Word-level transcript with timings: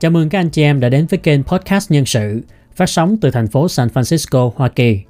Chào 0.00 0.10
mừng 0.10 0.28
các 0.28 0.38
anh 0.38 0.50
chị 0.50 0.62
em 0.62 0.80
đã 0.80 0.88
đến 0.88 1.06
với 1.10 1.18
kênh 1.18 1.42
Podcast 1.42 1.90
Nhân 1.90 2.06
sự, 2.06 2.40
phát 2.74 2.88
sóng 2.88 3.16
từ 3.20 3.30
thành 3.30 3.46
phố 3.46 3.68
San 3.68 3.88
Francisco, 3.88 4.50
Hoa 4.56 4.68
Kỳ. 4.68 5.00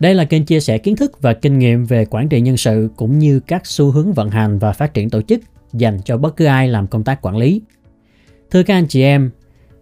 Đây 0.00 0.14
là 0.14 0.24
kênh 0.24 0.44
chia 0.44 0.60
sẻ 0.60 0.78
kiến 0.78 0.96
thức 0.96 1.22
và 1.22 1.34
kinh 1.34 1.58
nghiệm 1.58 1.84
về 1.84 2.04
quản 2.04 2.28
trị 2.28 2.40
nhân 2.40 2.56
sự 2.56 2.88
cũng 2.96 3.18
như 3.18 3.40
các 3.40 3.66
xu 3.66 3.90
hướng 3.90 4.12
vận 4.12 4.30
hành 4.30 4.58
và 4.58 4.72
phát 4.72 4.94
triển 4.94 5.10
tổ 5.10 5.22
chức 5.22 5.40
dành 5.72 5.98
cho 6.04 6.16
bất 6.16 6.36
cứ 6.36 6.44
ai 6.44 6.68
làm 6.68 6.86
công 6.86 7.04
tác 7.04 7.22
quản 7.22 7.36
lý. 7.36 7.62
Thưa 8.50 8.62
các 8.62 8.74
anh 8.74 8.86
chị 8.86 9.02
em, 9.02 9.30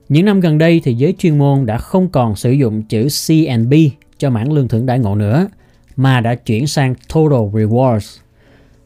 những 0.08 0.24
năm 0.24 0.40
gần 0.40 0.58
đây 0.58 0.80
thì 0.84 0.94
giới 0.94 1.14
chuyên 1.18 1.38
môn 1.38 1.66
đã 1.66 1.78
không 1.78 2.08
còn 2.08 2.36
sử 2.36 2.50
dụng 2.50 2.82
chữ 2.82 3.08
C&B 3.08 3.72
cho 4.18 4.30
mảng 4.30 4.52
lương 4.52 4.68
thưởng 4.68 4.86
đãi 4.86 4.98
ngộ 4.98 5.14
nữa, 5.14 5.48
mà 5.96 6.20
đã 6.20 6.34
chuyển 6.34 6.66
sang 6.66 6.94
Total 7.14 7.48
Rewards. 7.52 8.18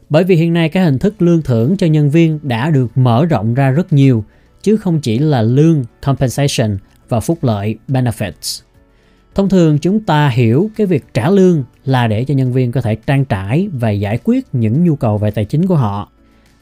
Bởi 0.09 0.23
vì 0.23 0.35
hiện 0.35 0.53
nay 0.53 0.69
các 0.69 0.83
hình 0.83 0.99
thức 0.99 1.21
lương 1.21 1.41
thưởng 1.41 1.77
cho 1.77 1.87
nhân 1.87 2.09
viên 2.09 2.39
đã 2.43 2.69
được 2.69 2.97
mở 2.97 3.25
rộng 3.25 3.53
ra 3.53 3.71
rất 3.71 3.93
nhiều, 3.93 4.23
chứ 4.67 4.77
không 4.77 4.99
chỉ 4.99 5.19
là 5.19 5.41
lương, 5.41 5.83
compensation 6.05 6.77
và 7.09 7.19
phúc 7.19 7.37
lợi, 7.41 7.77
benefits. 7.87 8.61
Thông 9.35 9.49
thường 9.49 9.79
chúng 9.79 9.99
ta 9.99 10.29
hiểu 10.29 10.71
cái 10.75 10.87
việc 10.87 11.05
trả 11.13 11.29
lương 11.29 11.63
là 11.85 12.07
để 12.07 12.25
cho 12.25 12.33
nhân 12.33 12.53
viên 12.53 12.71
có 12.71 12.81
thể 12.81 12.95
trang 12.95 13.25
trải 13.25 13.69
và 13.73 13.89
giải 13.89 14.19
quyết 14.23 14.45
những 14.53 14.83
nhu 14.83 14.95
cầu 14.95 15.17
về 15.17 15.31
tài 15.31 15.45
chính 15.45 15.67
của 15.67 15.75
họ. 15.75 16.11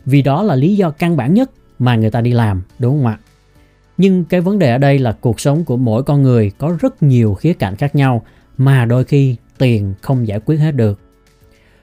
Vì 0.06 0.22
đó 0.22 0.44
là 0.44 0.56
lý 0.56 0.76
do 0.76 0.90
căn 0.90 1.18
bản 1.18 1.34
nhất 1.34 1.52
mà 1.80 1.96
người 1.96 2.12
ta 2.12 2.22
đi 2.22 2.32
làm, 2.32 2.62
đúng 2.80 2.98
không 2.98 3.08
ạ? 3.08 3.20
Nhưng 3.98 4.26
cái 4.26 4.42
vấn 4.42 4.60
đề 4.60 4.72
ở 4.72 4.78
đây 4.78 5.00
là 5.00 5.12
cuộc 5.12 5.40
sống 5.40 5.66
của 5.66 5.78
mỗi 5.78 6.04
con 6.04 6.24
người 6.24 6.52
có 6.58 6.78
rất 6.80 7.04
nhiều 7.04 7.34
khía 7.34 7.54
cạnh 7.54 7.76
khác 7.76 7.96
nhau 7.96 8.26
mà 8.58 8.86
đôi 8.86 9.04
khi 9.04 9.36
tiền 9.58 9.94
không 10.02 10.28
giải 10.28 10.40
quyết 10.46 10.58
hết 10.58 10.72
được. 10.72 11.00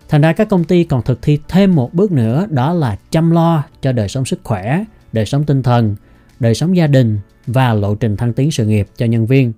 Thành 0.08 0.20
ra 0.20 0.32
các 0.32 0.48
công 0.48 0.64
ty 0.64 0.84
còn 0.84 1.02
thực 1.02 1.22
thi 1.22 1.38
thêm 1.48 1.74
một 1.74 1.94
bước 1.94 2.12
nữa 2.12 2.46
đó 2.50 2.72
là 2.72 2.96
chăm 3.10 3.30
lo 3.30 3.64
cho 3.80 3.92
đời 3.92 4.08
sống 4.08 4.24
sức 4.24 4.40
khỏe, 4.44 4.84
đời 5.12 5.26
sống 5.26 5.44
tinh 5.44 5.62
thần, 5.62 5.96
đời 6.42 6.54
sống 6.54 6.76
gia 6.76 6.86
đình 6.86 7.18
và 7.46 7.74
lộ 7.74 7.94
trình 7.94 8.16
thăng 8.16 8.32
tiến 8.32 8.50
sự 8.50 8.66
nghiệp 8.66 8.88
cho 8.96 9.06
nhân 9.06 9.26
viên 9.26 9.52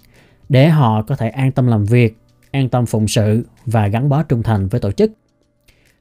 để 0.48 0.68
họ 0.68 1.02
có 1.02 1.16
thể 1.16 1.28
an 1.28 1.52
tâm 1.52 1.66
làm 1.66 1.84
việc, 1.84 2.16
an 2.50 2.68
tâm 2.68 2.86
phụng 2.86 3.08
sự 3.08 3.46
và 3.66 3.88
gắn 3.88 4.08
bó 4.08 4.22
trung 4.22 4.42
thành 4.42 4.68
với 4.68 4.80
tổ 4.80 4.92
chức. 4.92 5.12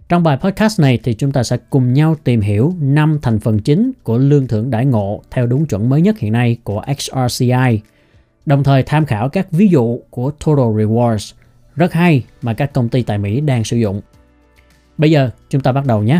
Trong 0.09 0.23
bài 0.23 0.37
podcast 0.37 0.79
này 0.79 0.99
thì 1.03 1.13
chúng 1.13 1.31
ta 1.31 1.43
sẽ 1.43 1.57
cùng 1.69 1.93
nhau 1.93 2.15
tìm 2.23 2.41
hiểu 2.41 2.73
5 2.81 3.19
thành 3.21 3.39
phần 3.39 3.59
chính 3.59 3.91
của 4.03 4.17
lương 4.17 4.47
thưởng 4.47 4.69
đãi 4.69 4.85
ngộ 4.85 5.21
theo 5.31 5.47
đúng 5.47 5.65
chuẩn 5.65 5.89
mới 5.89 6.01
nhất 6.01 6.19
hiện 6.19 6.31
nay 6.31 6.57
của 6.63 6.83
XRCI, 6.97 7.81
đồng 8.45 8.63
thời 8.63 8.83
tham 8.83 9.05
khảo 9.05 9.29
các 9.29 9.51
ví 9.51 9.67
dụ 9.67 9.99
của 10.09 10.31
Total 10.31 10.65
Rewards 10.65 11.33
rất 11.75 11.93
hay 11.93 12.23
mà 12.41 12.53
các 12.53 12.73
công 12.73 12.89
ty 12.89 13.03
tại 13.03 13.17
Mỹ 13.17 13.41
đang 13.41 13.63
sử 13.63 13.77
dụng. 13.77 14.01
Bây 14.97 15.11
giờ 15.11 15.29
chúng 15.49 15.61
ta 15.61 15.71
bắt 15.71 15.85
đầu 15.85 16.03
nhé. 16.03 16.19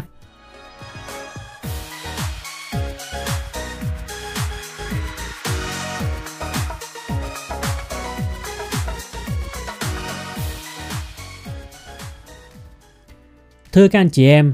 Thưa 13.74 13.88
các 13.88 14.00
anh 14.00 14.10
chị 14.10 14.26
em, 14.26 14.54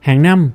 hàng 0.00 0.22
năm 0.22 0.50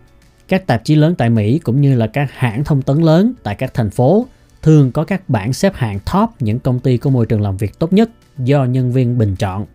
các 0.47 0.67
tạp 0.67 0.85
chí 0.85 0.95
lớn 0.95 1.15
tại 1.17 1.29
Mỹ 1.29 1.59
cũng 1.59 1.81
như 1.81 1.95
là 1.95 2.07
các 2.07 2.31
hãng 2.31 2.63
thông 2.63 2.81
tấn 2.81 2.97
lớn 2.97 3.33
tại 3.43 3.55
các 3.55 3.73
thành 3.73 3.89
phố 3.89 4.25
thường 4.61 4.91
có 4.91 5.03
các 5.03 5.29
bảng 5.29 5.53
xếp 5.53 5.75
hạng 5.75 5.99
top 6.13 6.29
những 6.39 6.59
công 6.59 6.79
ty 6.79 6.97
có 6.97 7.09
môi 7.09 7.25
trường 7.25 7.41
làm 7.41 7.57
việc 7.57 7.79
tốt 7.79 7.93
nhất 7.93 8.09
do 8.37 8.65
nhân 8.65 8.91
viên 8.91 9.17
bình 9.17 9.35
chọn. 9.35 9.65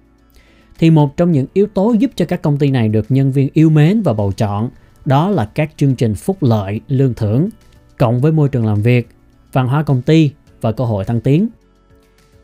Thì 0.78 0.90
một 0.90 1.16
trong 1.16 1.32
những 1.32 1.46
yếu 1.52 1.66
tố 1.66 1.92
giúp 1.98 2.10
cho 2.16 2.24
các 2.24 2.42
công 2.42 2.58
ty 2.58 2.70
này 2.70 2.88
được 2.88 3.06
nhân 3.08 3.32
viên 3.32 3.48
yêu 3.52 3.70
mến 3.70 4.02
và 4.02 4.12
bầu 4.12 4.32
chọn 4.32 4.70
đó 5.04 5.30
là 5.30 5.50
các 5.54 5.70
chương 5.76 5.94
trình 5.94 6.14
phúc 6.14 6.36
lợi, 6.40 6.80
lương 6.88 7.14
thưởng, 7.14 7.48
cộng 7.98 8.20
với 8.20 8.32
môi 8.32 8.48
trường 8.48 8.66
làm 8.66 8.82
việc, 8.82 9.08
văn 9.52 9.68
hóa 9.68 9.82
công 9.82 10.02
ty 10.02 10.30
và 10.60 10.72
cơ 10.72 10.84
hội 10.84 11.04
thăng 11.04 11.20
tiến. 11.20 11.48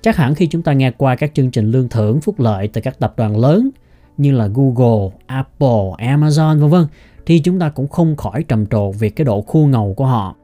Chắc 0.03 0.17
hẳn 0.17 0.35
khi 0.35 0.47
chúng 0.47 0.63
ta 0.63 0.73
nghe 0.73 0.91
qua 0.91 1.17
các 1.17 1.35
chương 1.35 1.51
trình 1.51 1.71
lương 1.71 1.89
thưởng 1.89 2.21
phúc 2.21 2.41
lợi 2.41 2.69
từ 2.69 2.81
các 2.81 2.99
tập 2.99 3.15
đoàn 3.17 3.39
lớn 3.39 3.71
như 4.23 4.33
là 4.33 4.49
Google, 4.55 5.11
Apple, 5.27 5.91
Amazon 5.99 6.61
vân 6.61 6.71
vân 6.71 6.87
thì 7.27 7.39
chúng 7.39 7.59
ta 7.59 7.69
cũng 7.69 7.89
không 7.89 8.17
khỏi 8.17 8.43
trầm 8.43 8.67
trồ 8.67 8.93
về 8.93 9.11
cái 9.11 9.25
độ 9.25 9.43
khu 9.43 9.67
ngầu 9.67 9.95
của 9.95 10.07
họ. 10.07 10.37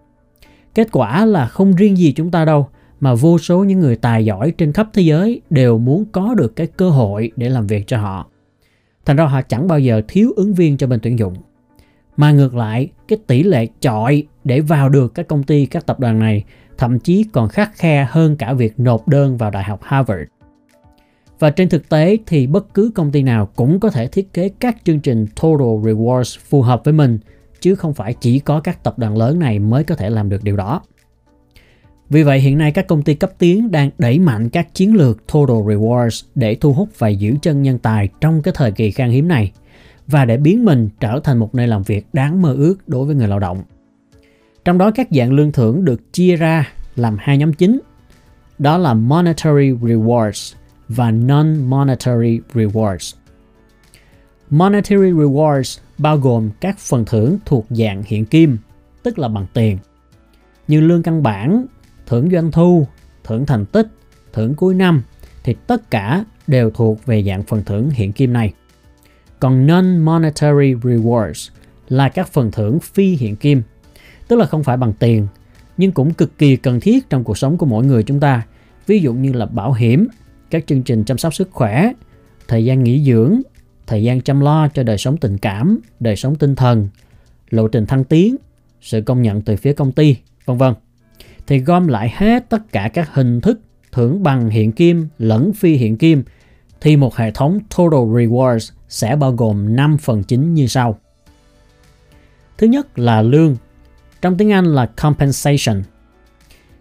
Kết 0.75 0.89
quả 0.93 1.25
là 1.25 1.47
không 1.47 1.73
riêng 1.73 1.97
gì 1.97 2.13
chúng 2.13 2.31
ta 2.31 2.45
đâu 2.45 2.69
mà 3.01 3.15
vô 3.15 3.39
số 3.39 3.65
những 3.65 3.81
người 3.81 3.97
tài 3.97 4.25
giỏi 4.25 4.51
trên 4.59 4.73
khắp 4.73 4.89
thế 4.93 5.03
giới 5.03 5.41
đều 5.51 5.79
muốn 5.79 6.05
có 6.13 6.35
được 6.35 6.57
cái 6.57 6.67
cơ 6.67 6.91
hội 6.91 7.31
để 7.37 7.49
làm 7.49 7.67
việc 7.67 7.87
cho 7.87 7.99
họ. 7.99 8.27
Thành 9.05 9.17
ra 9.17 9.25
họ 9.25 9.43
chẳng 9.43 9.69
bao 9.69 9.79
giờ 9.79 10.03
thiếu 10.09 10.33
ứng 10.37 10.55
viên 10.55 10.77
cho 10.77 10.87
bên 10.87 11.01
tuyển 11.03 11.19
dụng. 11.19 11.35
Mà 12.17 12.33
ngược 12.33 12.55
lại, 12.55 12.89
cái 13.09 13.19
tỷ 13.27 13.43
lệ 13.43 13.67
chọi 13.81 14.27
để 14.45 14.61
vào 14.61 14.89
được 14.89 15.15
các 15.15 15.29
công 15.29 15.43
ty, 15.43 15.67
các 15.67 15.87
tập 15.87 16.01
đoàn 16.01 16.19
này 16.19 16.45
thậm 16.79 16.99
chí 16.99 17.25
còn 17.33 17.49
khắc 17.49 17.77
khe 17.77 18.07
hơn 18.11 18.37
cả 18.37 18.53
việc 18.53 18.81
nộp 18.81 19.09
đơn 19.09 19.37
vào 19.37 19.51
Đại 19.51 19.65
học 19.65 19.81
Harvard. 19.83 20.23
Và 21.39 21.51
trên 21.51 21.69
thực 21.69 21.89
tế 21.89 22.19
thì 22.27 22.47
bất 22.47 22.75
cứ 22.75 22.91
công 22.95 23.11
ty 23.11 23.23
nào 23.23 23.47
cũng 23.57 23.81
có 23.81 23.91
thể 23.91 24.07
thiết 24.07 24.33
kế 24.33 24.49
các 24.49 24.77
chương 24.85 25.01
trình 25.01 25.27
Total 25.27 25.69
Rewards 25.69 26.39
phù 26.49 26.63
hợp 26.63 26.85
với 26.85 26.95
mình, 26.95 27.19
chứ 27.61 27.75
không 27.75 27.95
phải 27.95 28.15
chỉ 28.15 28.39
có 28.39 28.61
các 28.61 28.85
tập 28.85 28.99
đoàn 28.99 29.17
lớn 29.17 29.39
này 29.39 29.59
mới 29.59 29.85
có 29.85 29.95
thể 29.95 30.11
làm 30.11 30.29
được 30.29 30.45
điều 30.45 30.57
đó. 30.57 30.83
Vì 32.11 32.23
vậy 32.23 32.41
hiện 32.41 32.59
nay 32.59 32.73
các 32.73 32.87
công 32.87 33.03
ty 33.03 33.15
cấp 33.15 33.31
tiến 33.39 33.71
đang 33.71 33.91
đẩy 33.99 34.19
mạnh 34.19 34.49
các 34.49 34.75
chiến 34.75 34.95
lược 34.95 35.27
Total 35.33 35.57
Rewards 35.57 36.27
để 36.35 36.55
thu 36.55 36.73
hút 36.73 36.89
và 36.99 37.09
giữ 37.09 37.35
chân 37.43 37.63
nhân 37.63 37.79
tài 37.79 38.09
trong 38.21 38.43
cái 38.43 38.55
thời 38.57 38.73
kỳ 38.73 38.91
khan 38.91 39.11
hiếm 39.11 39.29
này 39.29 39.53
và 40.07 40.25
để 40.25 40.37
biến 40.37 40.65
mình 40.65 40.89
trở 41.01 41.21
thành 41.25 41.39
một 41.39 41.55
nơi 41.55 41.67
làm 41.67 41.83
việc 41.83 42.07
đáng 42.13 42.43
mơ 42.43 42.55
ước 42.55 42.89
đối 42.89 43.07
với 43.07 43.15
người 43.15 43.29
lao 43.29 43.39
động. 43.39 43.63
Trong 44.65 44.79
đó 44.79 44.91
các 44.91 45.09
dạng 45.11 45.33
lương 45.33 45.53
thưởng 45.53 45.85
được 45.85 46.13
chia 46.13 46.37
ra 46.37 46.73
làm 46.97 47.17
hai 47.21 47.39
nhóm 47.39 47.53
chính. 47.53 47.81
Đó 48.59 48.79
là 48.79 48.95
Monetary 48.95 49.71
Rewards 49.71 50.55
và 50.89 51.11
Non-Monetary 51.11 52.41
Rewards. 52.55 53.17
Monetary 54.51 55.11
Rewards 55.11 55.81
bao 55.99 56.19
gồm 56.19 56.51
các 56.61 56.79
phần 56.79 57.05
thưởng 57.05 57.39
thuộc 57.45 57.67
dạng 57.71 58.03
hiện 58.07 58.27
kim, 58.27 58.59
tức 59.03 59.19
là 59.19 59.29
bằng 59.29 59.47
tiền, 59.55 59.79
như 60.69 60.81
lương 60.81 61.03
căn 61.03 61.23
bản, 61.23 61.67
thưởng 62.07 62.31
doanh 62.33 62.53
thu, 62.53 62.87
thưởng 63.25 63.47
thành 63.47 63.67
tích, 63.67 63.87
thưởng 64.33 64.55
cuối 64.55 64.75
năm 64.75 65.03
thì 65.45 65.57
tất 65.67 65.91
cả 65.91 66.25
đều 66.47 66.71
thuộc 66.71 67.07
về 67.07 67.23
dạng 67.23 67.43
phần 67.43 67.63
thưởng 67.65 67.91
hiện 67.91 68.13
kim 68.13 68.33
này. 68.33 68.53
Còn 69.41 69.67
non-monetary 69.67 70.75
rewards 70.81 71.51
là 71.89 72.09
các 72.09 72.29
phần 72.29 72.51
thưởng 72.51 72.81
phi 72.81 73.17
hiện 73.17 73.37
kim, 73.37 73.63
tức 74.29 74.37
là 74.37 74.47
không 74.47 74.65
phải 74.65 74.77
bằng 74.77 74.93
tiền, 74.93 75.27
nhưng 75.77 75.93
cũng 75.93 76.15
cực 76.15 76.39
kỳ 76.39 76.57
cần 76.57 76.81
thiết 76.81 77.11
trong 77.11 77.25
cuộc 77.25 77.39
sống 77.39 77.59
của 77.59 77.67
mỗi 77.67 77.85
người 77.85 78.03
chúng 78.03 78.21
ta. 78.21 78.43
Ví 78.87 79.01
dụ 79.01 79.15
như 79.15 79.33
là 79.33 79.47
bảo 79.47 79.73
hiểm, 79.73 80.09
các 80.51 80.67
chương 80.67 80.83
trình 80.83 81.05
chăm 81.05 81.19
sóc 81.19 81.35
sức 81.35 81.49
khỏe, 81.53 81.93
thời 82.49 82.65
gian 82.65 82.85
nghỉ 82.85 83.05
dưỡng, 83.05 83.41
thời 83.87 84.03
gian 84.03 84.21
chăm 84.21 84.41
lo 84.41 84.69
cho 84.69 84.83
đời 84.83 84.99
sống 84.99 85.17
tình 85.17 85.39
cảm, 85.39 85.81
đời 86.01 86.17
sống 86.17 86.37
tinh 86.37 86.57
thần, 86.57 86.89
lộ 87.51 87.69
trình 87.69 87.87
thăng 87.87 88.05
tiến, 88.05 88.37
sự 88.81 89.01
công 89.01 89.23
nhận 89.23 89.43
từ 89.43 89.57
phía 89.57 89.73
công 89.73 89.93
ty, 89.93 90.17
vân 90.45 90.57
vân 90.57 90.75
thì 91.49 91.59
gom 91.59 91.89
lại 91.89 92.13
hết 92.17 92.49
tất 92.49 92.73
cả 92.73 92.91
các 92.95 93.15
hình 93.15 93.41
thức 93.41 93.61
thưởng 93.93 94.23
bằng 94.23 94.51
hiện 94.51 94.73
kim 94.73 95.09
lẫn 95.19 95.53
phi 95.53 95.75
hiện 95.75 95.97
kim 95.97 96.23
thì 96.81 96.97
một 96.97 97.17
hệ 97.17 97.31
thống 97.31 97.61
Total 97.77 98.01
Rewards 98.01 98.71
sẽ 98.89 99.17
bao 99.17 99.33
gồm 99.33 99.77
5 99.77 99.99
phần 99.99 100.23
chính 100.23 100.55
như 100.55 100.67
sau. 100.67 100.99
Thứ 102.59 102.67
nhất 102.67 102.99
là 102.99 103.23
lương. 103.23 103.57
Trong 104.23 104.37
tiếng 104.37 104.53
Anh 104.53 104.65
là 104.65 104.87
compensation. 104.87 105.83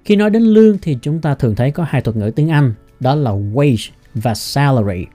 Khi 0.05 0.15
nói 0.15 0.29
đến 0.29 0.43
lương 0.43 0.77
thì 0.81 0.97
chúng 1.01 1.21
ta 1.21 1.35
thường 1.35 1.55
thấy 1.55 1.71
có 1.71 1.83
hai 1.83 2.01
thuật 2.01 2.17
ngữ 2.17 2.31
tiếng 2.35 2.49
Anh, 2.49 2.73
đó 2.99 3.15
là 3.15 3.31
wage 3.31 3.89
và 4.13 4.35
salary. 4.35 5.05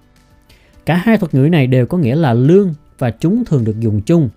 Cả 0.87 0.97
hai 0.97 1.19
thuật 1.19 1.35
ngữ 1.35 1.49
này 1.49 1.67
đều 1.67 1.87
có 1.87 1.99
nghĩa 1.99 2.17
là 2.17 2.33
lương 2.35 2.75
và 2.99 3.11
chúng 3.11 3.45
thường 3.45 3.65
được 3.65 3.81
dùng 3.81 4.01
chung. 4.01 4.29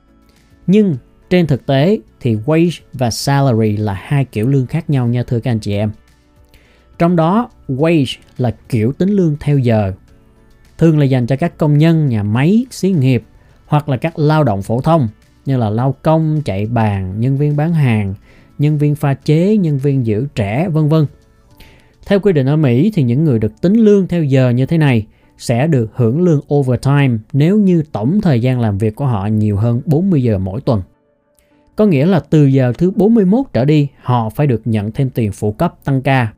Nhưng 0.68 0.96
trên 1.30 1.48
thực 1.48 1.66
tế 1.66 2.00
thì 2.20 2.36
wage 2.46 2.80
và 2.94 3.12
salary 3.12 3.78
là 3.78 3.94
hai 3.94 4.26
kiểu 4.26 4.48
lương 4.48 4.68
khác 4.68 4.90
nhau 4.90 5.08
nha 5.08 5.24
thưa 5.24 5.40
các 5.40 5.52
anh 5.52 5.60
chị 5.60 5.74
em. 5.74 5.92
Trong 7.00 7.16
đó 7.16 7.50
wage 7.68 8.18
là 8.38 8.56
kiểu 8.70 8.94
tính 8.94 9.10
lương 9.10 9.36
theo 9.40 9.58
giờ, 9.58 9.94
thường 10.78 11.00
là 11.00 11.06
dành 11.06 11.28
cho 11.28 11.36
các 11.36 11.58
công 11.58 11.78
nhân 11.78 12.08
nhà 12.08 12.24
máy, 12.24 12.66
xí 12.72 12.92
nghiệp 12.92 13.24
hoặc 13.66 13.90
là 13.90 13.98
các 13.98 14.20
lao 14.20 14.44
động 14.44 14.62
phổ 14.62 14.82
thông 14.82 15.08
như 15.46 15.58
là 15.58 15.70
lao 15.70 15.96
công, 16.02 16.42
chạy 16.46 16.66
bàn, 16.66 17.20
nhân 17.20 17.38
viên 17.38 17.56
bán 17.56 17.74
hàng, 17.74 18.14
nhân 18.58 18.78
viên 18.78 18.96
pha 18.96 19.14
chế, 19.14 19.58
nhân 19.58 19.78
viên 19.78 20.06
giữ 20.06 20.28
trẻ 20.36 20.70
vân 20.70 20.90
vân. 20.90 21.06
Theo 22.06 22.20
quy 22.20 22.34
định 22.34 22.46
ở 22.46 22.56
Mỹ 22.56 22.92
thì 22.94 23.04
những 23.04 23.24
người 23.24 23.40
được 23.40 23.62
tính 23.62 23.74
lương 23.74 24.08
theo 24.08 24.24
giờ 24.24 24.50
như 24.50 24.66
thế 24.66 24.78
này 24.78 25.06
sẽ 25.38 25.68
được 25.68 25.92
hưởng 25.94 26.22
lương 26.22 26.42
overtime 26.54 27.18
nếu 27.34 27.58
như 27.58 27.84
tổng 27.92 28.22
thời 28.22 28.42
gian 28.42 28.60
làm 28.60 28.78
việc 28.78 28.96
của 28.96 29.06
họ 29.06 29.28
nhiều 29.28 29.58
hơn 29.58 29.82
40 29.86 30.24
giờ 30.24 30.38
mỗi 30.38 30.62
tuần. 30.62 30.82
Có 31.76 31.86
nghĩa 31.86 32.06
là 32.06 32.20
từ 32.20 32.46
giờ 32.46 32.74
thứ 32.78 32.92
41 32.92 33.46
trở 33.54 33.66
đi, 33.66 33.88
họ 34.02 34.30
phải 34.30 34.48
được 34.48 34.62
nhận 34.66 34.92
thêm 34.92 35.10
tiền 35.10 35.32
phụ 35.32 35.52
cấp 35.52 35.76
tăng 35.84 36.02
ca. 36.02 36.34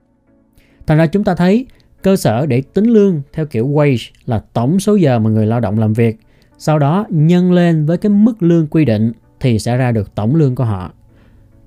Thành 0.87 0.97
ra 0.97 1.07
chúng 1.07 1.23
ta 1.23 1.35
thấy 1.35 1.65
cơ 2.01 2.15
sở 2.15 2.45
để 2.45 2.61
tính 2.73 2.85
lương 2.85 3.21
theo 3.33 3.45
kiểu 3.45 3.67
wage 3.67 4.09
là 4.25 4.39
tổng 4.53 4.79
số 4.79 4.95
giờ 4.95 5.19
mà 5.19 5.29
người 5.29 5.45
lao 5.47 5.59
động 5.59 5.79
làm 5.79 5.93
việc, 5.93 6.17
sau 6.57 6.79
đó 6.79 7.05
nhân 7.09 7.51
lên 7.51 7.85
với 7.85 7.97
cái 7.97 8.09
mức 8.09 8.43
lương 8.43 8.67
quy 8.67 8.85
định 8.85 9.11
thì 9.39 9.59
sẽ 9.59 9.77
ra 9.77 9.91
được 9.91 10.15
tổng 10.15 10.35
lương 10.35 10.55
của 10.55 10.63
họ. 10.63 10.91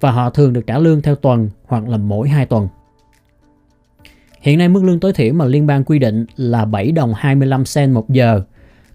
và 0.00 0.10
họ 0.10 0.30
thường 0.30 0.52
được 0.52 0.66
trả 0.66 0.78
lương 0.78 1.02
theo 1.02 1.14
tuần 1.14 1.48
hoặc 1.66 1.88
là 1.88 1.96
mỗi 1.96 2.28
2 2.28 2.46
tuần. 2.46 2.68
Hiện 4.40 4.58
nay 4.58 4.68
mức 4.68 4.84
lương 4.84 5.00
tối 5.00 5.12
thiểu 5.12 5.32
mà 5.32 5.44
liên 5.44 5.66
bang 5.66 5.84
quy 5.84 5.98
định 5.98 6.26
là 6.36 6.64
7 6.64 6.92
đồng 6.92 7.14
25 7.16 7.64
cent 7.74 7.92
một 7.92 8.10
giờ, 8.10 8.42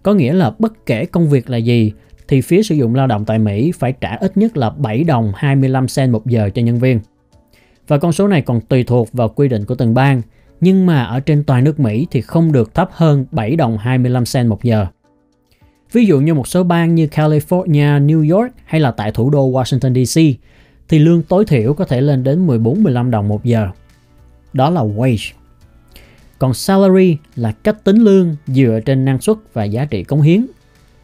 có 0.04 0.14
nghĩa 0.14 0.34
là 0.34 0.52
bất 0.60 0.86
kể 0.86 1.06
công 1.06 1.30
việc 1.30 1.50
là 1.50 1.58
gì 1.58 1.92
thì 2.28 2.42
phía 2.42 2.64
sử 2.64 2.76
dụng 2.76 2.96
lao 2.96 3.08
động 3.08 3.26
tại 3.26 3.40
Mỹ 3.40 3.72
phải 3.72 3.94
trả 4.02 4.16
ít 4.16 4.38
nhất 4.38 4.58
là 4.58 4.70
7 4.70 5.04
đồng 5.04 5.32
25 5.36 5.86
cent 5.96 6.12
một 6.12 6.28
giờ 6.28 6.50
cho 6.56 6.62
nhân 6.62 6.80
viên. 6.80 7.00
Và 7.88 7.98
con 7.98 8.12
số 8.12 8.28
này 8.28 8.42
còn 8.42 8.62
tùy 8.62 8.84
thuộc 8.84 9.14
vào 9.14 9.30
quy 9.30 9.48
định 9.48 9.66
của 9.66 9.76
từng 9.76 9.94
bang, 9.94 10.22
nhưng 10.62 10.86
mà 10.86 11.04
ở 11.04 11.20
trên 11.20 11.44
toàn 11.44 11.64
nước 11.64 11.80
Mỹ 11.80 12.08
thì 12.12 12.22
không 12.22 12.52
được 12.52 12.74
thấp 12.74 12.90
hơn 12.92 13.26
7 13.32 13.56
đồng 13.56 13.78
25 13.78 14.24
cent 14.34 14.50
một 14.50 14.64
giờ. 14.64 14.88
Ví 15.92 16.06
dụ 16.06 16.20
như 16.20 16.34
một 16.34 16.48
số 16.48 16.64
bang 16.64 16.96
như 16.96 17.06
California, 17.06 18.06
New 18.06 18.38
York 18.38 18.52
hay 18.66 18.82
là 18.82 18.92
tại 18.92 19.12
thủ 19.12 19.30
đô 19.30 19.52
Washington 19.52 20.06
DC 20.06 20.40
thì 20.90 21.00
lương 21.00 21.22
tối 21.22 21.46
thiểu 21.46 21.74
có 21.74 21.86
thể 21.86 22.02
lên 22.02 22.24
đến 22.24 22.48
14-15 22.48 23.10
đồng 23.10 23.28
một 23.28 23.44
giờ. 23.44 23.70
Đó 24.56 24.70
là 24.70 24.82
wage. 24.82 25.34
Còn 26.40 26.54
salary 26.54 27.18
là 27.36 27.52
cách 27.52 27.84
tính 27.84 27.98
lương 27.98 28.36
dựa 28.48 28.80
trên 28.86 29.06
năng 29.06 29.22
suất 29.22 29.38
và 29.54 29.64
giá 29.64 29.86
trị 29.86 30.04
cống 30.04 30.22
hiến. 30.22 30.46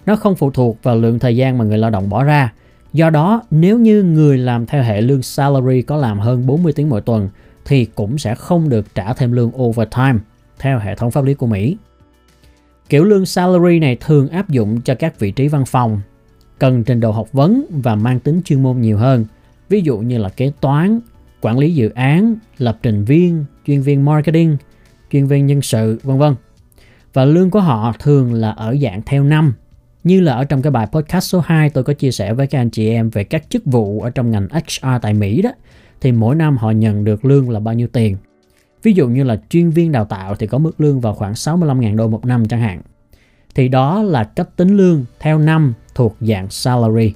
Nó 0.06 0.16
không 0.16 0.36
phụ 0.36 0.52
thuộc 0.52 0.84
vào 0.84 0.96
lượng 0.96 1.20
thời 1.20 1.36
gian 1.36 1.58
mà 1.58 1.66
người 1.66 1.78
lao 1.78 1.90
động 1.90 2.10
bỏ 2.10 2.24
ra. 2.24 2.54
Do 2.94 3.10
đó, 3.10 3.42
nếu 3.52 3.80
như 3.80 4.04
người 4.04 4.38
làm 4.38 4.66
theo 4.66 4.84
hệ 4.84 5.02
lương 5.02 5.22
salary 5.22 5.82
có 5.82 5.98
làm 5.98 6.20
hơn 6.20 6.48
40 6.48 6.74
tiếng 6.74 6.90
mỗi 6.90 7.02
tuần 7.02 7.30
thì 7.66 7.86
cũng 7.86 8.18
sẽ 8.18 8.36
không 8.36 8.70
được 8.70 8.96
trả 8.96 9.14
thêm 9.14 9.32
lương 9.32 9.62
overtime 9.62 10.20
theo 10.60 10.80
hệ 10.80 10.96
thống 10.96 11.12
pháp 11.12 11.24
lý 11.24 11.34
của 11.34 11.48
Mỹ. 11.48 11.78
Kiểu 12.90 13.04
lương 13.04 13.26
salary 13.26 13.80
này 13.80 13.98
thường 14.00 14.30
áp 14.30 14.50
dụng 14.50 14.82
cho 14.82 14.96
các 14.96 15.20
vị 15.20 15.32
trí 15.32 15.48
văn 15.48 15.66
phòng, 15.66 16.02
cần 16.60 16.84
trình 16.84 17.00
độ 17.00 17.12
học 17.12 17.34
vấn 17.34 17.66
và 17.70 17.96
mang 17.96 18.20
tính 18.20 18.42
chuyên 18.46 18.64
môn 18.64 18.82
nhiều 18.82 18.98
hơn, 18.98 19.26
ví 19.70 19.82
dụ 19.82 19.98
như 19.98 20.18
là 20.18 20.30
kế 20.30 20.52
toán, 20.62 21.00
quản 21.42 21.58
lý 21.58 21.74
dự 21.74 21.90
án, 21.90 22.36
lập 22.58 22.80
trình 22.84 23.04
viên, 23.04 23.46
chuyên 23.66 23.82
viên 23.82 24.06
marketing, 24.06 24.58
chuyên 25.12 25.28
viên 25.28 25.46
nhân 25.46 25.62
sự, 25.62 26.00
vân 26.04 26.18
vân. 26.18 26.36
Và 27.14 27.26
lương 27.26 27.50
của 27.50 27.60
họ 27.60 27.94
thường 28.00 28.34
là 28.34 28.52
ở 28.52 28.76
dạng 28.82 29.02
theo 29.06 29.24
năm. 29.24 29.54
Như 30.04 30.22
là 30.22 30.34
ở 30.34 30.44
trong 30.44 30.62
cái 30.62 30.72
bài 30.72 30.88
podcast 30.92 31.30
số 31.30 31.40
2 31.40 31.70
tôi 31.70 31.84
có 31.84 31.94
chia 31.94 32.12
sẻ 32.12 32.34
với 32.34 32.48
các 32.48 32.60
anh 32.60 32.70
chị 32.70 32.90
em 32.90 33.10
về 33.10 33.24
các 33.24 33.50
chức 33.50 33.66
vụ 33.66 34.02
ở 34.02 34.10
trong 34.10 34.32
ngành 34.32 34.48
HR 34.50 34.88
tại 35.02 35.14
Mỹ 35.14 35.42
đó, 35.42 35.52
thì 36.02 36.12
mỗi 36.12 36.36
năm 36.36 36.58
họ 36.58 36.72
nhận 36.72 37.04
được 37.04 37.26
lương 37.26 37.50
là 37.50 37.60
bao 37.60 37.74
nhiêu 37.74 37.88
tiền. 37.88 38.18
Ví 38.84 38.94
dụ 38.94 39.08
như 39.08 39.24
là 39.24 39.42
chuyên 39.50 39.70
viên 39.70 39.92
đào 39.92 40.06
tạo 40.06 40.36
thì 40.36 40.48
có 40.48 40.58
mức 40.58 40.82
lương 40.82 41.00
vào 41.00 41.14
khoảng 41.14 41.34
65.000 41.34 41.96
đô 41.96 42.08
một 42.08 42.26
năm 42.26 42.48
chẳng 42.48 42.62
hạn. 42.62 42.82
Thì 43.56 43.68
đó 43.68 44.04
là 44.04 44.24
cách 44.24 44.50
tính 44.56 44.78
lương 44.78 45.06
theo 45.20 45.40
năm 45.40 45.74
thuộc 45.96 46.16
dạng 46.20 46.50
salary. 46.50 47.14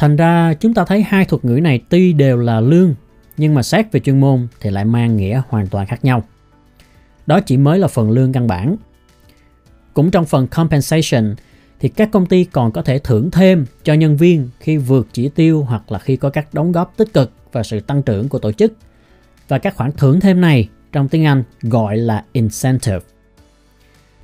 Thành 0.00 0.16
ra 0.16 0.54
chúng 0.54 0.74
ta 0.74 0.84
thấy 0.84 1.02
hai 1.02 1.24
thuật 1.24 1.44
ngữ 1.44 1.60
này 1.60 1.80
tuy 1.88 2.12
đều 2.12 2.36
là 2.36 2.60
lương, 2.60 2.94
nhưng 3.36 3.54
mà 3.54 3.62
xét 3.62 3.92
về 3.92 4.00
chuyên 4.00 4.20
môn 4.20 4.48
thì 4.60 4.70
lại 4.70 4.84
mang 4.84 5.16
nghĩa 5.16 5.42
hoàn 5.48 5.66
toàn 5.66 5.86
khác 5.86 6.04
nhau. 6.04 6.24
Đó 7.26 7.40
chỉ 7.40 7.56
mới 7.56 7.78
là 7.78 7.88
phần 7.88 8.10
lương 8.10 8.32
căn 8.32 8.46
bản. 8.46 8.76
Cũng 9.94 10.10
trong 10.10 10.24
phần 10.24 10.46
compensation 10.46 11.34
thì 11.80 11.88
các 11.88 12.08
công 12.12 12.26
ty 12.26 12.44
còn 12.44 12.72
có 12.72 12.82
thể 12.82 12.98
thưởng 12.98 13.30
thêm 13.30 13.66
cho 13.84 13.94
nhân 13.94 14.16
viên 14.16 14.48
khi 14.60 14.76
vượt 14.76 15.08
chỉ 15.12 15.28
tiêu 15.28 15.62
hoặc 15.62 15.92
là 15.92 15.98
khi 15.98 16.16
có 16.16 16.30
các 16.30 16.54
đóng 16.54 16.72
góp 16.72 16.96
tích 16.96 17.12
cực 17.12 17.32
và 17.52 17.62
sự 17.62 17.80
tăng 17.80 18.02
trưởng 18.02 18.28
của 18.28 18.38
tổ 18.38 18.52
chức. 18.52 18.72
Và 19.48 19.58
các 19.58 19.76
khoản 19.76 19.92
thưởng 19.92 20.20
thêm 20.20 20.40
này 20.40 20.68
trong 20.92 21.08
tiếng 21.08 21.24
Anh 21.24 21.42
gọi 21.62 21.96
là 21.96 22.24
incentive. 22.32 23.00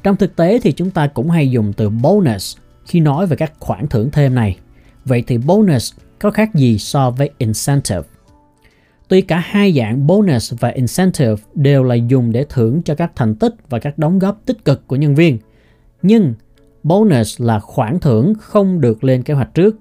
Trong 0.03 0.17
thực 0.17 0.37
tế 0.37 0.61
thì 0.63 0.73
chúng 0.73 0.91
ta 0.91 1.07
cũng 1.07 1.31
hay 1.31 1.51
dùng 1.51 1.73
từ 1.73 1.89
bonus 1.89 2.57
khi 2.87 3.01
nói 3.01 3.27
về 3.27 3.37
các 3.37 3.53
khoản 3.59 3.87
thưởng 3.89 4.11
thêm 4.13 4.35
này. 4.35 4.59
Vậy 5.07 5.25
thì 5.27 5.39
bonus 5.39 5.93
có 6.19 6.31
khác 6.31 6.55
gì 6.55 6.79
so 6.79 7.11
với 7.11 7.31
incentive? 7.39 8.03
Tuy 9.09 9.21
cả 9.21 9.39
hai 9.39 9.73
dạng 9.73 10.07
bonus 10.07 10.55
và 10.61 10.69
incentive 10.69 11.43
đều 11.55 11.83
là 11.83 11.95
dùng 11.95 12.33
để 12.33 12.47
thưởng 12.49 12.83
cho 12.83 12.95
các 12.95 13.13
thành 13.17 13.35
tích 13.35 13.55
và 13.69 13.79
các 13.79 13.99
đóng 13.99 14.19
góp 14.19 14.43
tích 14.47 14.65
cực 14.65 14.87
của 14.87 14.97
nhân 14.97 15.15
viên, 15.15 15.39
nhưng 16.03 16.35
bonus 16.83 17.41
là 17.41 17.61
khoản 17.61 17.99
thưởng 17.99 18.33
không 18.41 18.81
được 18.81 19.05
lên 19.05 19.23
kế 19.23 19.35
hoạch 19.35 19.55
trước, 19.55 19.77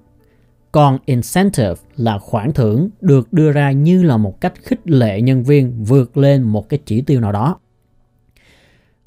còn 0.72 0.98
incentive 1.04 1.74
là 1.96 2.18
khoản 2.18 2.52
thưởng 2.52 2.88
được 3.00 3.32
đưa 3.32 3.52
ra 3.52 3.70
như 3.70 4.02
là 4.02 4.16
một 4.16 4.40
cách 4.40 4.52
khích 4.62 4.90
lệ 4.90 5.20
nhân 5.20 5.42
viên 5.42 5.84
vượt 5.84 6.16
lên 6.16 6.42
một 6.42 6.68
cái 6.68 6.80
chỉ 6.86 7.00
tiêu 7.00 7.20
nào 7.20 7.32
đó. 7.32 7.58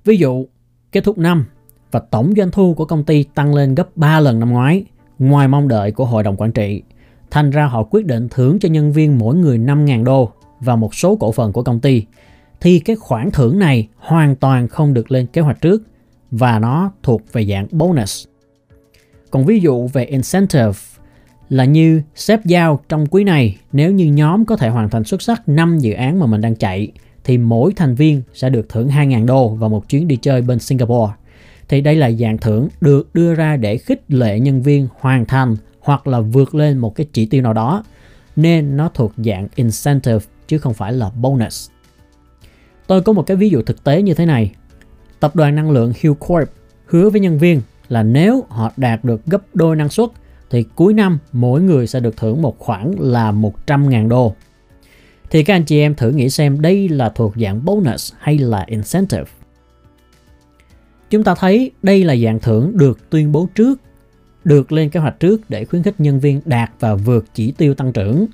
Ví 0.06 0.18
dụ, 0.18 0.46
kết 0.92 1.04
thúc 1.04 1.18
năm 1.18 1.46
và 1.92 2.00
tổng 2.00 2.34
doanh 2.38 2.52
thu 2.52 2.74
của 2.74 2.86
công 2.86 3.04
ty 3.04 3.24
tăng 3.24 3.56
lên 3.56 3.76
gấp 3.76 3.98
3 3.98 4.20
lần 4.20 4.40
năm 4.40 4.50
ngoái, 4.50 4.86
ngoài 5.20 5.48
mong 5.48 5.68
đợi 5.68 5.92
của 5.92 6.06
hội 6.06 6.24
đồng 6.24 6.36
quản 6.38 6.52
trị– 6.52 6.82
Thành 7.32 7.50
ra 7.50 7.66
họ 7.66 7.84
quyết 7.84 8.06
định 8.06 8.28
thưởng 8.30 8.60
cho 8.60 8.70
nhân 8.70 8.92
viên 8.92 9.18
mỗi 9.18 9.36
người 9.36 9.58
5.000 9.58 10.04
đô 10.04 10.32
và 10.60 10.76
một 10.76 10.96
số 10.96 11.16
cổ 11.16 11.32
phần 11.32 11.54
của 11.54 11.64
công 11.64 11.80
ty. 11.80 12.06
Thì 12.62 12.80
cái 12.80 12.96
khoản 12.96 13.32
thưởng 13.32 13.60
này 13.60 13.88
hoàn 13.98 14.36
toàn 14.36 14.68
không 14.68 14.94
được 14.94 15.12
lên 15.12 15.26
kế 15.28 15.42
hoạch 15.42 15.62
trước 15.62 15.84
và 16.32 16.60
nó 16.60 16.92
thuộc 17.04 17.22
về 17.34 17.46
dạng 17.46 17.68
bonus. 17.72 18.26
Còn 19.32 19.46
ví 19.46 19.60
dụ 19.60 19.88
về 19.88 20.06
incentive 20.06 20.80
là 21.50 21.66
như 21.66 22.02
xếp 22.16 22.46
giao 22.46 22.80
trong 22.90 23.06
quý 23.06 23.24
này, 23.24 23.58
nếu 23.72 23.92
như 23.92 24.06
nhóm 24.06 24.46
có 24.46 24.56
thể 24.56 24.70
hoàn 24.70 24.90
thành 24.90 25.04
xuất 25.04 25.22
sắc 25.22 25.50
5 25.50 25.80
dự 25.80 25.94
án 25.94 26.20
mà 26.20 26.26
mình 26.26 26.42
đang 26.42 26.56
chạy, 26.56 26.92
thì 27.24 27.38
mỗi 27.38 27.74
thành 27.76 27.96
viên 27.96 28.22
sẽ 28.34 28.50
được 28.50 28.70
thưởng 28.70 28.88
2.000 28.88 29.26
đô 29.26 29.48
và 29.48 29.68
một 29.68 29.90
chuyến 29.90 30.08
đi 30.08 30.16
chơi 30.16 30.42
bên 30.42 30.60
Singapore. 30.60 31.14
Thì 31.70 31.82
đây 31.82 31.96
là 31.96 32.12
dạng 32.12 32.38
thưởng 32.38 32.68
được 32.82 33.14
đưa 33.14 33.36
ra 33.36 33.58
để 33.58 33.78
khích 33.78 34.02
lệ 34.08 34.40
nhân 34.40 34.62
viên 34.62 34.88
hoàn 35.00 35.26
thành 35.26 35.56
hoặc 35.80 36.08
là 36.08 36.20
vượt 36.20 36.56
lên 36.56 36.78
một 36.78 36.96
cái 36.96 37.08
chỉ 37.14 37.26
tiêu 37.26 37.42
nào 37.42 37.54
đó 37.54 37.84
nên 38.36 38.78
nó 38.78 38.90
thuộc 38.94 39.14
dạng 39.18 39.48
incentive, 39.56 40.26
chứ 40.48 40.58
không 40.58 40.74
phải 40.74 40.94
là 40.94 41.10
bonus. 41.10 41.70
Tôi 42.88 43.02
có 43.02 43.14
một 43.14 43.22
cái 43.22 43.38
ví 43.38 43.50
dụ 43.50 43.62
thực 43.62 43.84
tế 43.84 44.02
như 44.02 44.14
thế 44.14 44.26
này. 44.26 44.52
Tập 45.20 45.36
đoàn 45.36 45.56
năng 45.56 45.72
lượng 45.72 45.94
Hillcorp 46.00 46.50
hứa 46.86 47.10
với 47.10 47.22
nhân 47.22 47.38
viên 47.38 47.62
là 47.90 48.04
nếu 48.04 48.44
họ 48.50 48.72
đạt 48.78 49.04
được 49.04 49.26
gấp 49.26 49.42
đôi 49.54 49.76
năng 49.76 49.90
suất, 49.90 50.10
thì 50.50 50.64
cuối 50.76 50.94
năm 50.94 51.20
mỗi 51.32 51.62
người 51.62 51.88
sẽ 51.88 52.00
được 52.00 52.18
thưởng 52.18 52.42
một 52.42 52.60
khoản 52.60 52.92
là 53.00 53.32
100.000 53.32 54.08
đô. 54.08 54.36
Thì 55.30 55.44
các 55.44 55.56
anh 55.56 55.64
chị 55.64 55.80
em 55.80 55.96
thử 55.96 56.10
nghĩ 56.12 56.30
xem 56.30 56.62
đây 56.62 56.90
là 56.90 57.10
thuộc 57.10 57.34
dạng 57.36 57.66
bonus 57.66 58.14
hay 58.20 58.38
là 58.38 58.64
incentive. 58.68 59.32
Chúng 61.10 61.24
ta 61.24 61.36
thấy 61.36 61.72
đây 61.84 62.04
là 62.04 62.16
dạng 62.16 62.40
thưởng 62.40 62.78
được 62.78 63.10
tuyên 63.10 63.32
bố 63.32 63.48
trước 63.56 63.80
được 64.44 64.72
lên 64.72 64.90
kế 64.90 65.00
hoạch 65.00 65.20
trước 65.20 65.50
để 65.50 65.66
khuyến 65.66 65.84
khích 65.84 66.00
nhân 66.00 66.20
viên 66.20 66.42
đạt 66.46 66.72
và 66.80 66.96
vượt 66.96 67.26
chỉ 67.34 67.52
tiêu 67.52 67.74
tăng 67.74 67.94
trưởng. 67.94 68.26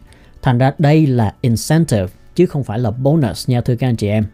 Thành 0.41 0.57
ra 0.57 0.71
đây 0.77 1.07
là 1.07 1.35
incentive 1.41 2.07
chứ 2.35 2.45
không 2.45 2.63
phải 2.63 2.79
là 2.79 2.91
bonus 2.91 3.49
nha 3.49 3.61
thưa 3.61 3.75
các 3.75 3.87
anh 3.87 3.95
chị 3.95 4.07
em. 4.07 4.25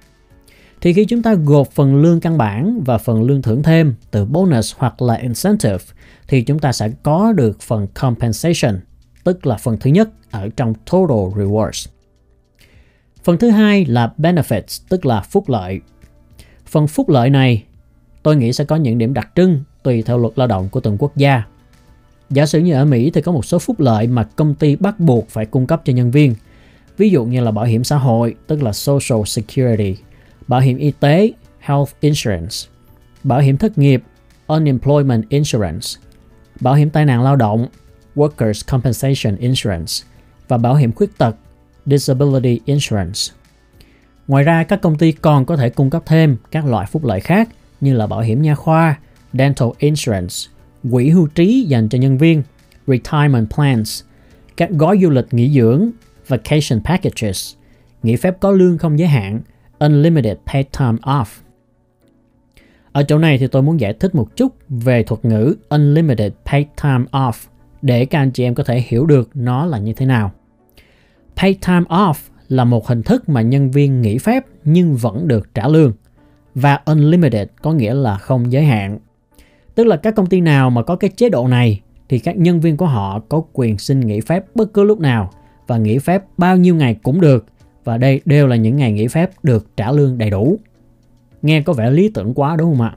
Thì 0.81 0.93
khi 0.93 1.05
chúng 1.05 1.21
ta 1.21 1.33
gộp 1.33 1.71
phần 1.71 1.95
lương 2.01 2.19
căn 2.19 2.37
bản 2.37 2.81
và 2.85 2.97
phần 2.97 3.23
lương 3.23 3.41
thưởng 3.41 3.63
thêm 3.63 3.95
từ 4.11 4.25
bonus 4.25 4.75
hoặc 4.77 5.01
là 5.01 5.13
incentive 5.13 5.85
thì 6.27 6.41
chúng 6.41 6.59
ta 6.59 6.71
sẽ 6.71 6.89
có 7.03 7.31
được 7.31 7.61
phần 7.61 7.87
compensation, 7.87 8.79
tức 9.23 9.45
là 9.45 9.55
phần 9.55 9.77
thứ 9.77 9.89
nhất 9.89 10.09
ở 10.31 10.49
trong 10.57 10.73
total 10.73 11.41
rewards. 11.41 11.87
Phần 13.23 13.37
thứ 13.37 13.49
hai 13.49 13.85
là 13.85 14.13
benefits, 14.17 14.83
tức 14.89 15.05
là 15.05 15.21
phúc 15.21 15.49
lợi. 15.49 15.79
Phần 16.65 16.87
phúc 16.87 17.09
lợi 17.09 17.29
này 17.29 17.63
tôi 18.23 18.35
nghĩ 18.35 18.53
sẽ 18.53 18.63
có 18.63 18.75
những 18.75 18.97
điểm 18.97 19.13
đặc 19.13 19.29
trưng 19.35 19.63
tùy 19.83 20.01
theo 20.01 20.17
luật 20.17 20.33
lao 20.35 20.47
động 20.47 20.69
của 20.69 20.79
từng 20.79 20.97
quốc 20.99 21.17
gia 21.17 21.43
Giả 22.31 22.45
sử 22.45 22.59
như 22.59 22.73
ở 22.73 22.85
Mỹ 22.85 23.11
thì 23.13 23.21
có 23.21 23.31
một 23.31 23.45
số 23.45 23.59
phúc 23.59 23.79
lợi 23.79 24.07
mà 24.07 24.23
công 24.23 24.55
ty 24.55 24.75
bắt 24.75 24.99
buộc 24.99 25.29
phải 25.29 25.45
cung 25.45 25.67
cấp 25.67 25.81
cho 25.85 25.93
nhân 25.93 26.11
viên. 26.11 26.35
Ví 26.97 27.09
dụ 27.09 27.25
như 27.25 27.41
là 27.41 27.51
bảo 27.51 27.65
hiểm 27.65 27.83
xã 27.83 27.97
hội, 27.97 28.35
tức 28.47 28.63
là 28.63 28.73
Social 28.73 29.21
Security, 29.25 29.95
bảo 30.47 30.59
hiểm 30.59 30.77
y 30.77 30.91
tế, 30.91 31.31
Health 31.59 31.89
Insurance, 31.99 32.55
bảo 33.23 33.39
hiểm 33.39 33.57
thất 33.57 33.77
nghiệp, 33.77 34.03
Unemployment 34.47 35.29
Insurance, 35.29 35.87
bảo 36.59 36.73
hiểm 36.73 36.89
tai 36.89 37.05
nạn 37.05 37.23
lao 37.23 37.35
động, 37.35 37.67
Workers' 38.15 38.61
Compensation 38.67 39.35
Insurance 39.35 39.93
và 40.47 40.57
bảo 40.57 40.75
hiểm 40.75 40.91
khuyết 40.91 41.17
tật, 41.17 41.35
Disability 41.85 42.59
Insurance. 42.65 43.19
Ngoài 44.27 44.43
ra, 44.43 44.63
các 44.63 44.81
công 44.81 44.97
ty 44.97 45.11
còn 45.11 45.45
có 45.45 45.57
thể 45.57 45.69
cung 45.69 45.89
cấp 45.89 46.03
thêm 46.05 46.37
các 46.51 46.65
loại 46.65 46.87
phúc 46.87 47.05
lợi 47.05 47.19
khác 47.19 47.49
như 47.81 47.93
là 47.93 48.07
bảo 48.07 48.19
hiểm 48.21 48.41
nha 48.41 48.55
khoa, 48.55 48.99
Dental 49.33 49.69
Insurance, 49.77 50.35
quỹ 50.91 51.09
hưu 51.09 51.27
trí 51.27 51.61
dành 51.61 51.89
cho 51.89 51.97
nhân 51.97 52.17
viên, 52.17 52.43
retirement 52.87 53.49
plans, 53.55 54.03
các 54.57 54.69
gói 54.69 54.99
du 55.01 55.09
lịch 55.09 55.33
nghỉ 55.33 55.49
dưỡng, 55.49 55.89
vacation 56.27 56.83
packages, 56.83 57.53
nghỉ 58.03 58.15
phép 58.15 58.39
có 58.39 58.51
lương 58.51 58.77
không 58.77 58.99
giới 58.99 59.07
hạn, 59.07 59.41
unlimited 59.79 60.37
paid 60.45 60.65
time 60.79 60.97
off. 61.01 61.25
Ở 62.91 63.03
chỗ 63.03 63.17
này 63.17 63.37
thì 63.37 63.47
tôi 63.47 63.61
muốn 63.61 63.79
giải 63.79 63.93
thích 63.93 64.15
một 64.15 64.35
chút 64.35 64.55
về 64.69 65.03
thuật 65.03 65.25
ngữ 65.25 65.55
unlimited 65.69 66.31
paid 66.45 66.67
time 66.83 67.05
off 67.11 67.33
để 67.81 68.05
các 68.05 68.19
anh 68.19 68.31
chị 68.31 68.43
em 68.43 68.55
có 68.55 68.63
thể 68.63 68.83
hiểu 68.87 69.05
được 69.05 69.29
nó 69.33 69.65
là 69.65 69.77
như 69.77 69.93
thế 69.93 70.05
nào. 70.05 70.31
Paid 71.35 71.55
time 71.67 71.85
off 71.89 72.13
là 72.47 72.63
một 72.63 72.87
hình 72.87 73.03
thức 73.03 73.29
mà 73.29 73.41
nhân 73.41 73.71
viên 73.71 74.01
nghỉ 74.01 74.17
phép 74.17 74.45
nhưng 74.63 74.95
vẫn 74.95 75.27
được 75.27 75.55
trả 75.55 75.67
lương 75.67 75.93
và 76.55 76.79
unlimited 76.85 77.47
có 77.61 77.73
nghĩa 77.73 77.93
là 77.93 78.17
không 78.17 78.51
giới 78.51 78.63
hạn 78.63 78.99
Tức 79.75 79.87
là 79.87 79.95
các 79.95 80.15
công 80.15 80.25
ty 80.25 80.41
nào 80.41 80.69
mà 80.69 80.83
có 80.83 80.95
cái 80.95 81.09
chế 81.09 81.29
độ 81.29 81.47
này 81.47 81.81
thì 82.09 82.19
các 82.19 82.37
nhân 82.37 82.59
viên 82.59 82.77
của 82.77 82.85
họ 82.85 83.19
có 83.29 83.43
quyền 83.53 83.77
xin 83.77 83.99
nghỉ 83.99 84.21
phép 84.21 84.45
bất 84.55 84.73
cứ 84.73 84.83
lúc 84.83 84.99
nào 84.99 85.31
và 85.67 85.77
nghỉ 85.77 85.99
phép 85.99 86.23
bao 86.37 86.57
nhiêu 86.57 86.75
ngày 86.75 86.95
cũng 87.03 87.21
được 87.21 87.45
và 87.83 87.97
đây 87.97 88.21
đều 88.25 88.47
là 88.47 88.55
những 88.55 88.77
ngày 88.77 88.91
nghỉ 88.91 89.07
phép 89.07 89.31
được 89.43 89.77
trả 89.77 89.91
lương 89.91 90.17
đầy 90.17 90.29
đủ. 90.29 90.57
Nghe 91.41 91.61
có 91.61 91.73
vẻ 91.73 91.89
lý 91.89 92.09
tưởng 92.09 92.33
quá 92.33 92.55
đúng 92.55 92.71
không 92.71 92.81
ạ? 92.81 92.95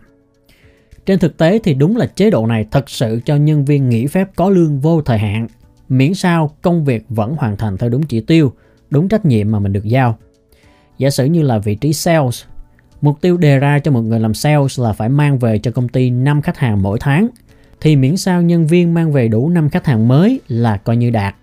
Trên 1.06 1.18
thực 1.18 1.36
tế 1.36 1.58
thì 1.64 1.74
đúng 1.74 1.96
là 1.96 2.06
chế 2.06 2.30
độ 2.30 2.46
này 2.46 2.66
thật 2.70 2.90
sự 2.90 3.20
cho 3.24 3.36
nhân 3.36 3.64
viên 3.64 3.88
nghỉ 3.88 4.06
phép 4.06 4.28
có 4.36 4.50
lương 4.50 4.80
vô 4.80 5.02
thời 5.02 5.18
hạn, 5.18 5.46
miễn 5.88 6.14
sao 6.14 6.50
công 6.62 6.84
việc 6.84 7.04
vẫn 7.08 7.34
hoàn 7.34 7.56
thành 7.56 7.76
theo 7.76 7.90
đúng 7.90 8.02
chỉ 8.02 8.20
tiêu, 8.20 8.52
đúng 8.90 9.08
trách 9.08 9.24
nhiệm 9.24 9.50
mà 9.50 9.58
mình 9.58 9.72
được 9.72 9.84
giao. 9.84 10.18
Giả 10.98 11.10
sử 11.10 11.24
như 11.24 11.42
là 11.42 11.58
vị 11.58 11.74
trí 11.74 11.92
sales, 11.92 12.44
mục 13.00 13.20
tiêu 13.20 13.36
đề 13.36 13.58
ra 13.58 13.78
cho 13.78 13.90
một 13.90 14.00
người 14.00 14.20
làm 14.20 14.34
sales 14.34 14.80
là 14.80 14.92
phải 14.92 15.08
mang 15.08 15.38
về 15.38 15.58
cho 15.58 15.70
công 15.70 15.88
ty 15.88 16.10
5 16.10 16.42
khách 16.42 16.58
hàng 16.58 16.82
mỗi 16.82 16.98
tháng, 17.00 17.28
thì 17.80 17.96
miễn 17.96 18.16
sao 18.16 18.42
nhân 18.42 18.66
viên 18.66 18.94
mang 18.94 19.12
về 19.12 19.28
đủ 19.28 19.48
5 19.48 19.70
khách 19.70 19.86
hàng 19.86 20.08
mới 20.08 20.40
là 20.48 20.76
coi 20.76 20.96
như 20.96 21.10
đạt. 21.10 21.34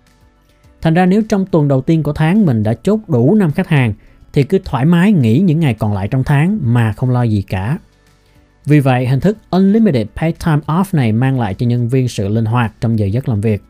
Thành 0.80 0.94
ra 0.94 1.06
nếu 1.06 1.22
trong 1.28 1.46
tuần 1.46 1.68
đầu 1.68 1.80
tiên 1.80 2.02
của 2.02 2.12
tháng 2.12 2.46
mình 2.46 2.62
đã 2.62 2.74
chốt 2.74 3.00
đủ 3.08 3.34
5 3.34 3.52
khách 3.52 3.68
hàng 3.68 3.92
thì 4.32 4.42
cứ 4.42 4.58
thoải 4.64 4.84
mái 4.84 5.12
nghỉ 5.12 5.38
những 5.38 5.60
ngày 5.60 5.74
còn 5.74 5.92
lại 5.92 6.08
trong 6.08 6.24
tháng 6.24 6.58
mà 6.62 6.92
không 6.92 7.10
lo 7.10 7.22
gì 7.22 7.42
cả. 7.42 7.78
Vì 8.64 8.80
vậy, 8.80 9.06
hình 9.06 9.20
thức 9.20 9.38
Unlimited 9.50 10.06
Paid 10.16 10.34
Time 10.44 10.60
Off 10.66 10.84
này 10.92 11.12
mang 11.12 11.40
lại 11.40 11.54
cho 11.54 11.66
nhân 11.66 11.88
viên 11.88 12.08
sự 12.08 12.28
linh 12.28 12.44
hoạt 12.44 12.72
trong 12.80 12.98
giờ 12.98 13.06
giấc 13.06 13.28
làm 13.28 13.40
việc. 13.40 13.62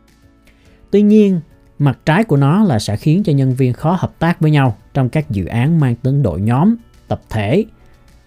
Tuy 0.90 1.02
nhiên, 1.02 1.40
mặt 1.78 1.98
trái 2.06 2.24
của 2.24 2.36
nó 2.36 2.64
là 2.64 2.78
sẽ 2.78 2.96
khiến 2.96 3.22
cho 3.22 3.32
nhân 3.32 3.54
viên 3.54 3.72
khó 3.72 3.96
hợp 3.98 4.18
tác 4.18 4.40
với 4.40 4.50
nhau 4.50 4.76
trong 4.94 5.08
các 5.08 5.30
dự 5.30 5.46
án 5.46 5.80
mang 5.80 5.94
tính 5.94 6.22
đội 6.22 6.40
nhóm, 6.40 6.76
tập 7.12 7.20
thể. 7.30 7.64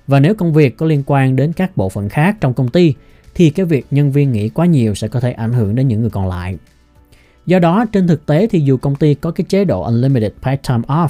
Và 0.07 0.19
nếu 0.19 0.35
công 0.35 0.53
việc 0.53 0.77
có 0.77 0.85
liên 0.85 1.03
quan 1.05 1.35
đến 1.35 1.53
các 1.53 1.77
bộ 1.77 1.89
phận 1.89 2.09
khác 2.09 2.37
trong 2.41 2.53
công 2.53 2.67
ty 2.67 2.93
thì 3.35 3.49
cái 3.49 3.65
việc 3.65 3.85
nhân 3.91 4.11
viên 4.11 4.31
nghỉ 4.31 4.49
quá 4.49 4.65
nhiều 4.65 4.95
sẽ 4.95 5.07
có 5.07 5.19
thể 5.19 5.31
ảnh 5.31 5.53
hưởng 5.53 5.75
đến 5.75 5.87
những 5.87 6.01
người 6.01 6.09
còn 6.09 6.27
lại. 6.27 6.57
Do 7.45 7.59
đó, 7.59 7.85
trên 7.91 8.07
thực 8.07 8.25
tế 8.25 8.47
thì 8.47 8.59
dù 8.59 8.77
công 8.77 8.95
ty 8.95 9.13
có 9.13 9.31
cái 9.31 9.45
chế 9.49 9.65
độ 9.65 9.83
Unlimited 9.83 10.31
Paid 10.41 10.59
Time 10.67 10.83
Off, 10.87 11.07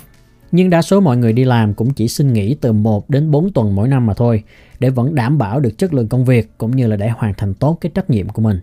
nhưng 0.51 0.69
đa 0.69 0.81
số 0.81 0.99
mọi 0.99 1.17
người 1.17 1.33
đi 1.33 1.43
làm 1.43 1.73
cũng 1.73 1.93
chỉ 1.93 2.07
xin 2.07 2.33
nghỉ 2.33 2.55
từ 2.61 2.73
1 2.73 3.09
đến 3.09 3.31
4 3.31 3.53
tuần 3.53 3.75
mỗi 3.75 3.87
năm 3.87 4.05
mà 4.05 4.13
thôi, 4.13 4.43
để 4.79 4.89
vẫn 4.89 5.15
đảm 5.15 5.37
bảo 5.37 5.59
được 5.59 5.77
chất 5.77 5.93
lượng 5.93 6.07
công 6.07 6.25
việc 6.25 6.49
cũng 6.57 6.75
như 6.75 6.87
là 6.87 6.95
để 6.95 7.09
hoàn 7.09 7.33
thành 7.33 7.53
tốt 7.53 7.77
cái 7.81 7.91
trách 7.95 8.09
nhiệm 8.09 8.29
của 8.29 8.41
mình. 8.41 8.59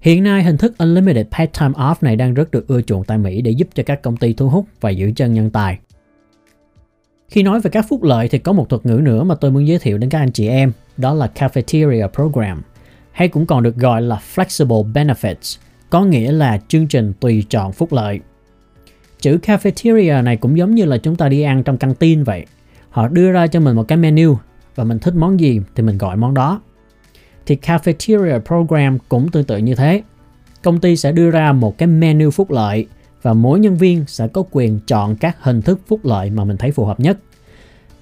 Hiện 0.00 0.22
nay, 0.22 0.42
hình 0.42 0.56
thức 0.56 0.78
Unlimited 0.78 1.26
Paid 1.30 1.50
Time 1.60 1.72
Off 1.72 1.94
này 2.00 2.16
đang 2.16 2.34
rất 2.34 2.50
được 2.50 2.68
ưa 2.68 2.82
chuộng 2.82 3.04
tại 3.04 3.18
Mỹ 3.18 3.42
để 3.42 3.50
giúp 3.50 3.68
cho 3.74 3.82
các 3.86 4.02
công 4.02 4.16
ty 4.16 4.32
thu 4.32 4.48
hút 4.48 4.66
và 4.80 4.90
giữ 4.90 5.12
chân 5.16 5.34
nhân 5.34 5.50
tài. 5.50 5.78
Khi 7.28 7.42
nói 7.42 7.60
về 7.60 7.70
các 7.70 7.86
phúc 7.88 8.02
lợi 8.02 8.28
thì 8.28 8.38
có 8.38 8.52
một 8.52 8.68
thuật 8.68 8.86
ngữ 8.86 9.00
nữa 9.02 9.24
mà 9.24 9.34
tôi 9.34 9.50
muốn 9.50 9.66
giới 9.66 9.78
thiệu 9.78 9.98
đến 9.98 10.10
các 10.10 10.18
anh 10.18 10.32
chị 10.32 10.48
em, 10.48 10.72
đó 10.96 11.14
là 11.14 11.30
Cafeteria 11.34 12.08
Program, 12.08 12.62
hay 13.12 13.28
cũng 13.28 13.46
còn 13.46 13.62
được 13.62 13.76
gọi 13.76 14.02
là 14.02 14.20
Flexible 14.34 14.92
Benefits, 14.92 15.58
có 15.90 16.04
nghĩa 16.04 16.32
là 16.32 16.60
chương 16.68 16.86
trình 16.86 17.12
tùy 17.20 17.44
chọn 17.50 17.72
phúc 17.72 17.92
lợi. 17.92 18.20
Chữ 19.20 19.38
cafeteria 19.42 20.24
này 20.24 20.36
cũng 20.36 20.58
giống 20.58 20.74
như 20.74 20.84
là 20.84 20.98
chúng 20.98 21.16
ta 21.16 21.28
đi 21.28 21.42
ăn 21.42 21.62
trong 21.62 21.78
căng 21.78 21.94
tin 21.94 22.24
vậy. 22.24 22.46
Họ 22.90 23.08
đưa 23.08 23.32
ra 23.32 23.46
cho 23.46 23.60
mình 23.60 23.76
một 23.76 23.88
cái 23.88 23.98
menu 23.98 24.36
và 24.74 24.84
mình 24.84 24.98
thích 24.98 25.14
món 25.14 25.40
gì 25.40 25.60
thì 25.74 25.82
mình 25.82 25.98
gọi 25.98 26.16
món 26.16 26.34
đó. 26.34 26.60
Thì 27.46 27.58
cafeteria 27.62 28.40
program 28.40 28.98
cũng 29.08 29.28
tương 29.28 29.44
tự 29.44 29.56
như 29.56 29.74
thế. 29.74 30.02
Công 30.62 30.80
ty 30.80 30.96
sẽ 30.96 31.12
đưa 31.12 31.30
ra 31.30 31.52
một 31.52 31.78
cái 31.78 31.86
menu 31.86 32.30
phúc 32.30 32.50
lợi 32.50 32.86
và 33.22 33.32
mỗi 33.32 33.60
nhân 33.60 33.76
viên 33.76 34.04
sẽ 34.06 34.28
có 34.28 34.42
quyền 34.50 34.80
chọn 34.86 35.16
các 35.16 35.36
hình 35.40 35.62
thức 35.62 35.80
phúc 35.86 36.00
lợi 36.02 36.30
mà 36.30 36.44
mình 36.44 36.56
thấy 36.56 36.72
phù 36.72 36.84
hợp 36.84 37.00
nhất. 37.00 37.18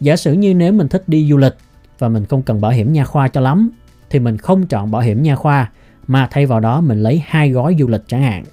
Giả 0.00 0.16
sử 0.16 0.32
như 0.32 0.54
nếu 0.54 0.72
mình 0.72 0.88
thích 0.88 1.02
đi 1.06 1.28
du 1.30 1.36
lịch 1.36 1.54
và 1.98 2.08
mình 2.08 2.24
không 2.24 2.42
cần 2.42 2.60
bảo 2.60 2.70
hiểm 2.70 2.92
nha 2.92 3.04
khoa 3.04 3.28
cho 3.28 3.40
lắm 3.40 3.70
thì 4.10 4.18
mình 4.18 4.36
không 4.36 4.66
chọn 4.66 4.90
bảo 4.90 5.02
hiểm 5.02 5.22
nha 5.22 5.36
khoa 5.36 5.70
mà 6.06 6.28
thay 6.30 6.46
vào 6.46 6.60
đó 6.60 6.80
mình 6.80 7.02
lấy 7.02 7.22
hai 7.26 7.50
gói 7.50 7.76
du 7.78 7.86
lịch 7.86 8.02
chẳng 8.06 8.22
hạn. 8.22 8.44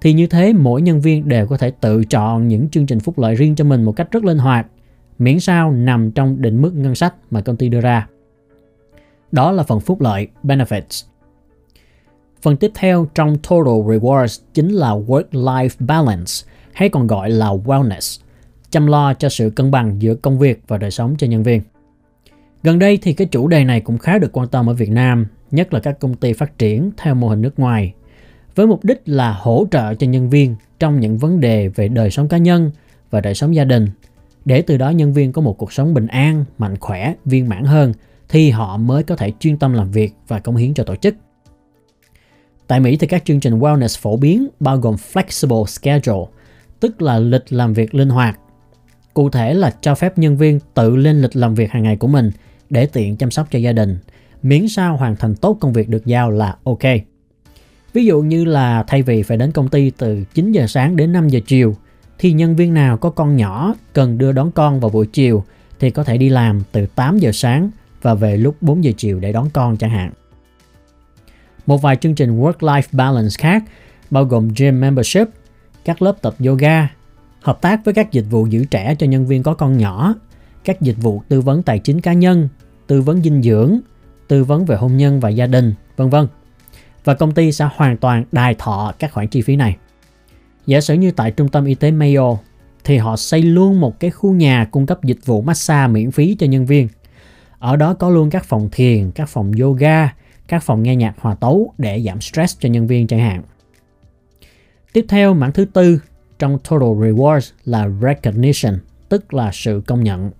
Thì 0.00 0.12
như 0.12 0.26
thế 0.26 0.52
mỗi 0.52 0.82
nhân 0.82 1.00
viên 1.00 1.28
đều 1.28 1.46
có 1.46 1.56
thể 1.56 1.72
tự 1.80 2.04
chọn 2.04 2.48
những 2.48 2.68
chương 2.68 2.86
trình 2.86 3.00
phúc 3.00 3.18
lợi 3.18 3.34
riêng 3.34 3.54
cho 3.54 3.64
mình 3.64 3.82
một 3.82 3.92
cách 3.92 4.08
rất 4.10 4.24
linh 4.24 4.38
hoạt, 4.38 4.66
miễn 5.18 5.40
sao 5.40 5.72
nằm 5.72 6.10
trong 6.10 6.42
định 6.42 6.62
mức 6.62 6.74
ngân 6.74 6.94
sách 6.94 7.14
mà 7.30 7.40
công 7.40 7.56
ty 7.56 7.68
đưa 7.68 7.80
ra. 7.80 8.06
Đó 9.32 9.52
là 9.52 9.62
phần 9.62 9.80
phúc 9.80 10.00
lợi, 10.00 10.28
benefits. 10.44 11.11
Phần 12.42 12.56
tiếp 12.56 12.70
theo 12.74 13.06
trong 13.14 13.38
Total 13.38 13.74
Rewards 13.74 14.42
chính 14.54 14.68
là 14.68 14.90
Work-Life 14.90 15.68
Balance, 15.78 16.32
hay 16.72 16.88
còn 16.88 17.06
gọi 17.06 17.30
là 17.30 17.46
Wellness, 17.46 18.20
chăm 18.70 18.86
lo 18.86 19.14
cho 19.14 19.28
sự 19.28 19.50
cân 19.50 19.70
bằng 19.70 20.02
giữa 20.02 20.14
công 20.14 20.38
việc 20.38 20.62
và 20.68 20.78
đời 20.78 20.90
sống 20.90 21.14
cho 21.18 21.26
nhân 21.26 21.42
viên. 21.42 21.62
Gần 22.62 22.78
đây 22.78 22.98
thì 23.02 23.12
cái 23.12 23.26
chủ 23.26 23.48
đề 23.48 23.64
này 23.64 23.80
cũng 23.80 23.98
khá 23.98 24.18
được 24.18 24.32
quan 24.32 24.48
tâm 24.48 24.70
ở 24.70 24.74
Việt 24.74 24.90
Nam 24.90 25.26
nhất 25.50 25.74
là 25.74 25.80
các 25.80 26.00
công 26.00 26.14
ty 26.14 26.32
phát 26.32 26.58
triển 26.58 26.90
theo 26.96 27.14
mô 27.14 27.28
hình 27.28 27.40
nước 27.40 27.58
ngoài, 27.58 27.94
với 28.54 28.66
mục 28.66 28.84
đích 28.84 29.02
là 29.06 29.32
hỗ 29.32 29.66
trợ 29.70 29.94
cho 29.94 30.06
nhân 30.06 30.30
viên 30.30 30.56
trong 30.78 31.00
những 31.00 31.18
vấn 31.18 31.40
đề 31.40 31.68
về 31.68 31.88
đời 31.88 32.10
sống 32.10 32.28
cá 32.28 32.38
nhân 32.38 32.70
và 33.10 33.20
đời 33.20 33.34
sống 33.34 33.54
gia 33.54 33.64
đình, 33.64 33.88
để 34.44 34.62
từ 34.62 34.76
đó 34.76 34.90
nhân 34.90 35.12
viên 35.12 35.32
có 35.32 35.42
một 35.42 35.58
cuộc 35.58 35.72
sống 35.72 35.94
bình 35.94 36.06
an, 36.06 36.44
mạnh 36.58 36.76
khỏe, 36.80 37.14
viên 37.24 37.48
mãn 37.48 37.64
hơn 37.64 37.92
thì 38.28 38.50
họ 38.50 38.76
mới 38.76 39.02
có 39.02 39.16
thể 39.16 39.32
chuyên 39.40 39.56
tâm 39.56 39.72
làm 39.72 39.90
việc 39.90 40.12
và 40.28 40.38
cống 40.38 40.56
hiến 40.56 40.74
cho 40.74 40.84
tổ 40.84 40.96
chức. 40.96 41.14
Tại 42.72 42.80
Mỹ 42.80 42.96
thì 42.96 43.06
các 43.06 43.24
chương 43.24 43.40
trình 43.40 43.58
wellness 43.58 44.00
phổ 44.00 44.16
biến 44.16 44.48
bao 44.60 44.76
gồm 44.76 44.96
flexible 45.12 45.66
schedule, 45.66 46.24
tức 46.80 47.02
là 47.02 47.18
lịch 47.18 47.52
làm 47.52 47.72
việc 47.72 47.94
linh 47.94 48.08
hoạt. 48.08 48.38
Cụ 49.14 49.30
thể 49.30 49.54
là 49.54 49.74
cho 49.80 49.94
phép 49.94 50.18
nhân 50.18 50.36
viên 50.36 50.58
tự 50.74 50.96
lên 50.96 51.22
lịch 51.22 51.36
làm 51.36 51.54
việc 51.54 51.70
hàng 51.70 51.82
ngày 51.82 51.96
của 51.96 52.06
mình 52.06 52.30
để 52.70 52.86
tiện 52.86 53.16
chăm 53.16 53.30
sóc 53.30 53.46
cho 53.50 53.58
gia 53.58 53.72
đình, 53.72 53.98
miễn 54.42 54.68
sao 54.68 54.96
hoàn 54.96 55.16
thành 55.16 55.34
tốt 55.34 55.58
công 55.60 55.72
việc 55.72 55.88
được 55.88 56.06
giao 56.06 56.30
là 56.30 56.56
ok. 56.64 56.82
Ví 57.92 58.04
dụ 58.04 58.22
như 58.22 58.44
là 58.44 58.84
thay 58.86 59.02
vì 59.02 59.22
phải 59.22 59.36
đến 59.36 59.52
công 59.52 59.68
ty 59.68 59.90
từ 59.90 60.24
9 60.34 60.52
giờ 60.52 60.66
sáng 60.66 60.96
đến 60.96 61.12
5 61.12 61.28
giờ 61.28 61.40
chiều, 61.46 61.76
thì 62.18 62.32
nhân 62.32 62.56
viên 62.56 62.74
nào 62.74 62.96
có 62.96 63.10
con 63.10 63.36
nhỏ 63.36 63.74
cần 63.92 64.18
đưa 64.18 64.32
đón 64.32 64.50
con 64.52 64.80
vào 64.80 64.90
buổi 64.90 65.06
chiều 65.06 65.44
thì 65.80 65.90
có 65.90 66.04
thể 66.04 66.18
đi 66.18 66.28
làm 66.28 66.62
từ 66.72 66.86
8 66.86 67.18
giờ 67.18 67.30
sáng 67.32 67.70
và 68.02 68.14
về 68.14 68.36
lúc 68.36 68.56
4 68.60 68.84
giờ 68.84 68.92
chiều 68.96 69.20
để 69.20 69.32
đón 69.32 69.50
con 69.52 69.76
chẳng 69.76 69.90
hạn. 69.90 70.12
Một 71.66 71.82
vài 71.82 71.96
chương 71.96 72.14
trình 72.14 72.40
work-life 72.40 72.82
balance 72.92 73.34
khác 73.38 73.64
bao 74.10 74.24
gồm 74.24 74.48
gym 74.56 74.80
membership, 74.80 75.28
các 75.84 76.02
lớp 76.02 76.22
tập 76.22 76.34
yoga, 76.46 76.88
hợp 77.40 77.60
tác 77.60 77.84
với 77.84 77.94
các 77.94 78.12
dịch 78.12 78.24
vụ 78.30 78.46
giữ 78.46 78.64
trẻ 78.64 78.94
cho 78.94 79.06
nhân 79.06 79.26
viên 79.26 79.42
có 79.42 79.54
con 79.54 79.78
nhỏ, 79.78 80.14
các 80.64 80.80
dịch 80.80 80.96
vụ 81.00 81.22
tư 81.28 81.40
vấn 81.40 81.62
tài 81.62 81.78
chính 81.78 82.00
cá 82.00 82.12
nhân, 82.12 82.48
tư 82.86 83.02
vấn 83.02 83.22
dinh 83.22 83.42
dưỡng, 83.42 83.80
tư 84.28 84.44
vấn 84.44 84.64
về 84.64 84.76
hôn 84.76 84.96
nhân 84.96 85.20
và 85.20 85.28
gia 85.28 85.46
đình, 85.46 85.74
vân 85.96 86.10
vân. 86.10 86.26
Và 87.04 87.14
công 87.14 87.32
ty 87.32 87.52
sẽ 87.52 87.68
hoàn 87.76 87.96
toàn 87.96 88.24
đài 88.32 88.54
thọ 88.54 88.92
các 88.98 89.12
khoản 89.12 89.28
chi 89.28 89.42
phí 89.42 89.56
này. 89.56 89.76
Giả 90.66 90.80
sử 90.80 90.94
như 90.94 91.10
tại 91.10 91.30
trung 91.30 91.48
tâm 91.48 91.64
y 91.64 91.74
tế 91.74 91.90
Mayo 91.90 92.36
thì 92.84 92.96
họ 92.96 93.16
xây 93.16 93.42
luôn 93.42 93.80
một 93.80 94.00
cái 94.00 94.10
khu 94.10 94.32
nhà 94.32 94.68
cung 94.70 94.86
cấp 94.86 95.04
dịch 95.04 95.18
vụ 95.24 95.42
massage 95.42 95.92
miễn 95.92 96.10
phí 96.10 96.36
cho 96.38 96.46
nhân 96.46 96.66
viên. 96.66 96.88
Ở 97.58 97.76
đó 97.76 97.94
có 97.94 98.10
luôn 98.10 98.30
các 98.30 98.44
phòng 98.44 98.68
thiền, 98.72 99.10
các 99.10 99.28
phòng 99.28 99.52
yoga, 99.60 100.08
các 100.52 100.62
phòng 100.62 100.82
nghe 100.82 100.96
nhạc 100.96 101.14
hòa 101.18 101.34
tấu 101.34 101.72
để 101.78 102.02
giảm 102.06 102.20
stress 102.20 102.56
cho 102.60 102.68
nhân 102.68 102.86
viên 102.86 103.06
chẳng 103.06 103.20
hạn. 103.20 103.42
Tiếp 104.92 105.04
theo, 105.08 105.34
mảng 105.34 105.52
thứ 105.52 105.64
tư 105.64 106.00
trong 106.38 106.58
Total 106.58 106.88
Rewards 106.88 107.52
là 107.64 107.90
Recognition, 108.02 108.78
tức 109.08 109.34
là 109.34 109.50
sự 109.52 109.82
công 109.86 110.04
nhận. 110.04 110.30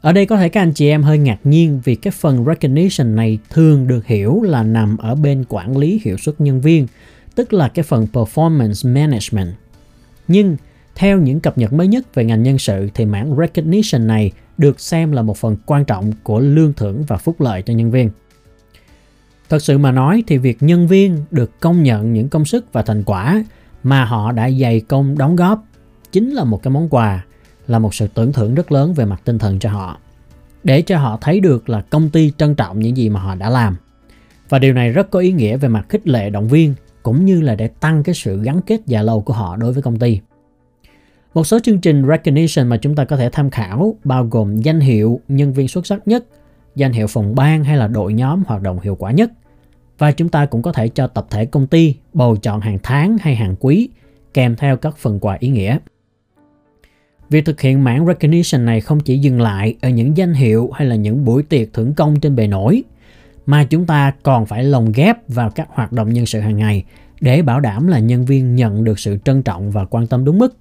Ở 0.00 0.12
đây 0.12 0.26
có 0.26 0.36
thể 0.36 0.48
các 0.48 0.62
anh 0.62 0.72
chị 0.72 0.88
em 0.88 1.02
hơi 1.02 1.18
ngạc 1.18 1.38
nhiên 1.44 1.80
vì 1.84 1.94
cái 1.94 2.10
phần 2.10 2.44
recognition 2.44 3.16
này 3.16 3.38
thường 3.50 3.86
được 3.86 4.06
hiểu 4.06 4.42
là 4.42 4.62
nằm 4.62 4.96
ở 4.96 5.14
bên 5.14 5.44
quản 5.48 5.76
lý 5.76 6.00
hiệu 6.04 6.16
suất 6.16 6.40
nhân 6.40 6.60
viên, 6.60 6.86
tức 7.34 7.52
là 7.52 7.68
cái 7.68 7.82
phần 7.82 8.06
performance 8.12 8.94
management. 8.94 9.54
Nhưng 10.28 10.56
theo 10.94 11.18
những 11.18 11.40
cập 11.40 11.58
nhật 11.58 11.72
mới 11.72 11.88
nhất 11.88 12.14
về 12.14 12.24
ngành 12.24 12.42
nhân 12.42 12.58
sự 12.58 12.88
thì 12.94 13.04
mảng 13.04 13.36
recognition 13.36 14.06
này 14.06 14.32
được 14.58 14.80
xem 14.80 15.12
là 15.12 15.22
một 15.22 15.36
phần 15.36 15.56
quan 15.66 15.84
trọng 15.84 16.12
của 16.22 16.40
lương 16.40 16.72
thưởng 16.72 17.04
và 17.08 17.16
phúc 17.16 17.40
lợi 17.40 17.62
cho 17.62 17.74
nhân 17.74 17.90
viên. 17.90 18.10
Thật 19.50 19.62
sự 19.62 19.78
mà 19.78 19.92
nói 19.92 20.24
thì 20.26 20.38
việc 20.38 20.62
nhân 20.62 20.86
viên 20.86 21.16
được 21.30 21.60
công 21.60 21.82
nhận 21.82 22.12
những 22.12 22.28
công 22.28 22.44
sức 22.44 22.72
và 22.72 22.82
thành 22.82 23.02
quả 23.04 23.44
mà 23.82 24.04
họ 24.04 24.32
đã 24.32 24.50
dày 24.50 24.80
công 24.80 25.18
đóng 25.18 25.36
góp 25.36 25.64
chính 26.12 26.30
là 26.30 26.44
một 26.44 26.62
cái 26.62 26.70
món 26.70 26.88
quà, 26.88 27.24
là 27.66 27.78
một 27.78 27.94
sự 27.94 28.06
tưởng 28.14 28.32
thưởng 28.32 28.54
rất 28.54 28.72
lớn 28.72 28.94
về 28.94 29.04
mặt 29.04 29.22
tinh 29.24 29.38
thần 29.38 29.58
cho 29.58 29.70
họ, 29.70 29.98
để 30.64 30.82
cho 30.82 30.98
họ 30.98 31.18
thấy 31.20 31.40
được 31.40 31.68
là 31.68 31.80
công 31.80 32.10
ty 32.10 32.32
trân 32.36 32.54
trọng 32.54 32.78
những 32.78 32.96
gì 32.96 33.08
mà 33.08 33.20
họ 33.20 33.34
đã 33.34 33.50
làm. 33.50 33.76
Và 34.48 34.58
điều 34.58 34.72
này 34.72 34.92
rất 34.92 35.10
có 35.10 35.18
ý 35.18 35.32
nghĩa 35.32 35.56
về 35.56 35.68
mặt 35.68 35.86
khích 35.88 36.08
lệ 36.08 36.30
động 36.30 36.48
viên 36.48 36.74
cũng 37.02 37.24
như 37.24 37.40
là 37.40 37.54
để 37.54 37.68
tăng 37.68 38.02
cái 38.02 38.14
sự 38.14 38.42
gắn 38.42 38.60
kết 38.62 38.80
dài 38.86 39.04
lâu 39.04 39.20
của 39.20 39.32
họ 39.32 39.56
đối 39.56 39.72
với 39.72 39.82
công 39.82 39.98
ty. 39.98 40.20
Một 41.34 41.44
số 41.44 41.58
chương 41.58 41.80
trình 41.80 42.06
recognition 42.08 42.68
mà 42.68 42.76
chúng 42.76 42.94
ta 42.94 43.04
có 43.04 43.16
thể 43.16 43.30
tham 43.32 43.50
khảo 43.50 43.96
bao 44.04 44.24
gồm 44.24 44.56
danh 44.56 44.80
hiệu 44.80 45.20
nhân 45.28 45.52
viên 45.52 45.68
xuất 45.68 45.86
sắc 45.86 46.08
nhất, 46.08 46.24
danh 46.76 46.92
hiệu 46.92 47.06
phòng 47.06 47.34
ban 47.34 47.64
hay 47.64 47.76
là 47.76 47.86
đội 47.86 48.12
nhóm 48.12 48.42
hoạt 48.46 48.62
động 48.62 48.80
hiệu 48.80 48.94
quả 48.94 49.10
nhất 49.10 49.30
và 50.00 50.12
chúng 50.12 50.28
ta 50.28 50.46
cũng 50.46 50.62
có 50.62 50.72
thể 50.72 50.88
cho 50.88 51.06
tập 51.06 51.26
thể 51.30 51.46
công 51.46 51.66
ty 51.66 51.94
bầu 52.12 52.36
chọn 52.36 52.60
hàng 52.60 52.78
tháng 52.82 53.18
hay 53.20 53.36
hàng 53.36 53.56
quý 53.60 53.88
kèm 54.34 54.56
theo 54.56 54.76
các 54.76 54.96
phần 54.96 55.20
quà 55.20 55.36
ý 55.40 55.48
nghĩa 55.48 55.78
Việc 57.30 57.44
thực 57.44 57.60
hiện 57.60 57.84
mảng 57.84 58.06
recognition 58.06 58.64
này 58.64 58.80
không 58.80 59.00
chỉ 59.00 59.18
dừng 59.18 59.40
lại 59.40 59.76
ở 59.80 59.88
những 59.88 60.16
danh 60.16 60.34
hiệu 60.34 60.70
hay 60.74 60.88
là 60.88 60.94
những 60.96 61.24
buổi 61.24 61.42
tiệc 61.42 61.72
thưởng 61.72 61.94
công 61.94 62.20
trên 62.20 62.36
bề 62.36 62.46
nổi, 62.46 62.82
mà 63.46 63.64
chúng 63.64 63.86
ta 63.86 64.12
còn 64.22 64.46
phải 64.46 64.64
lồng 64.64 64.92
ghép 64.92 65.28
vào 65.28 65.50
các 65.50 65.68
hoạt 65.70 65.92
động 65.92 66.12
nhân 66.12 66.26
sự 66.26 66.40
hàng 66.40 66.56
ngày 66.56 66.84
để 67.20 67.42
bảo 67.42 67.60
đảm 67.60 67.86
là 67.86 67.98
nhân 67.98 68.24
viên 68.24 68.56
nhận 68.56 68.84
được 68.84 68.98
sự 68.98 69.18
trân 69.24 69.42
trọng 69.42 69.70
và 69.70 69.84
quan 69.84 70.06
tâm 70.06 70.24
đúng 70.24 70.38
mức. 70.38 70.56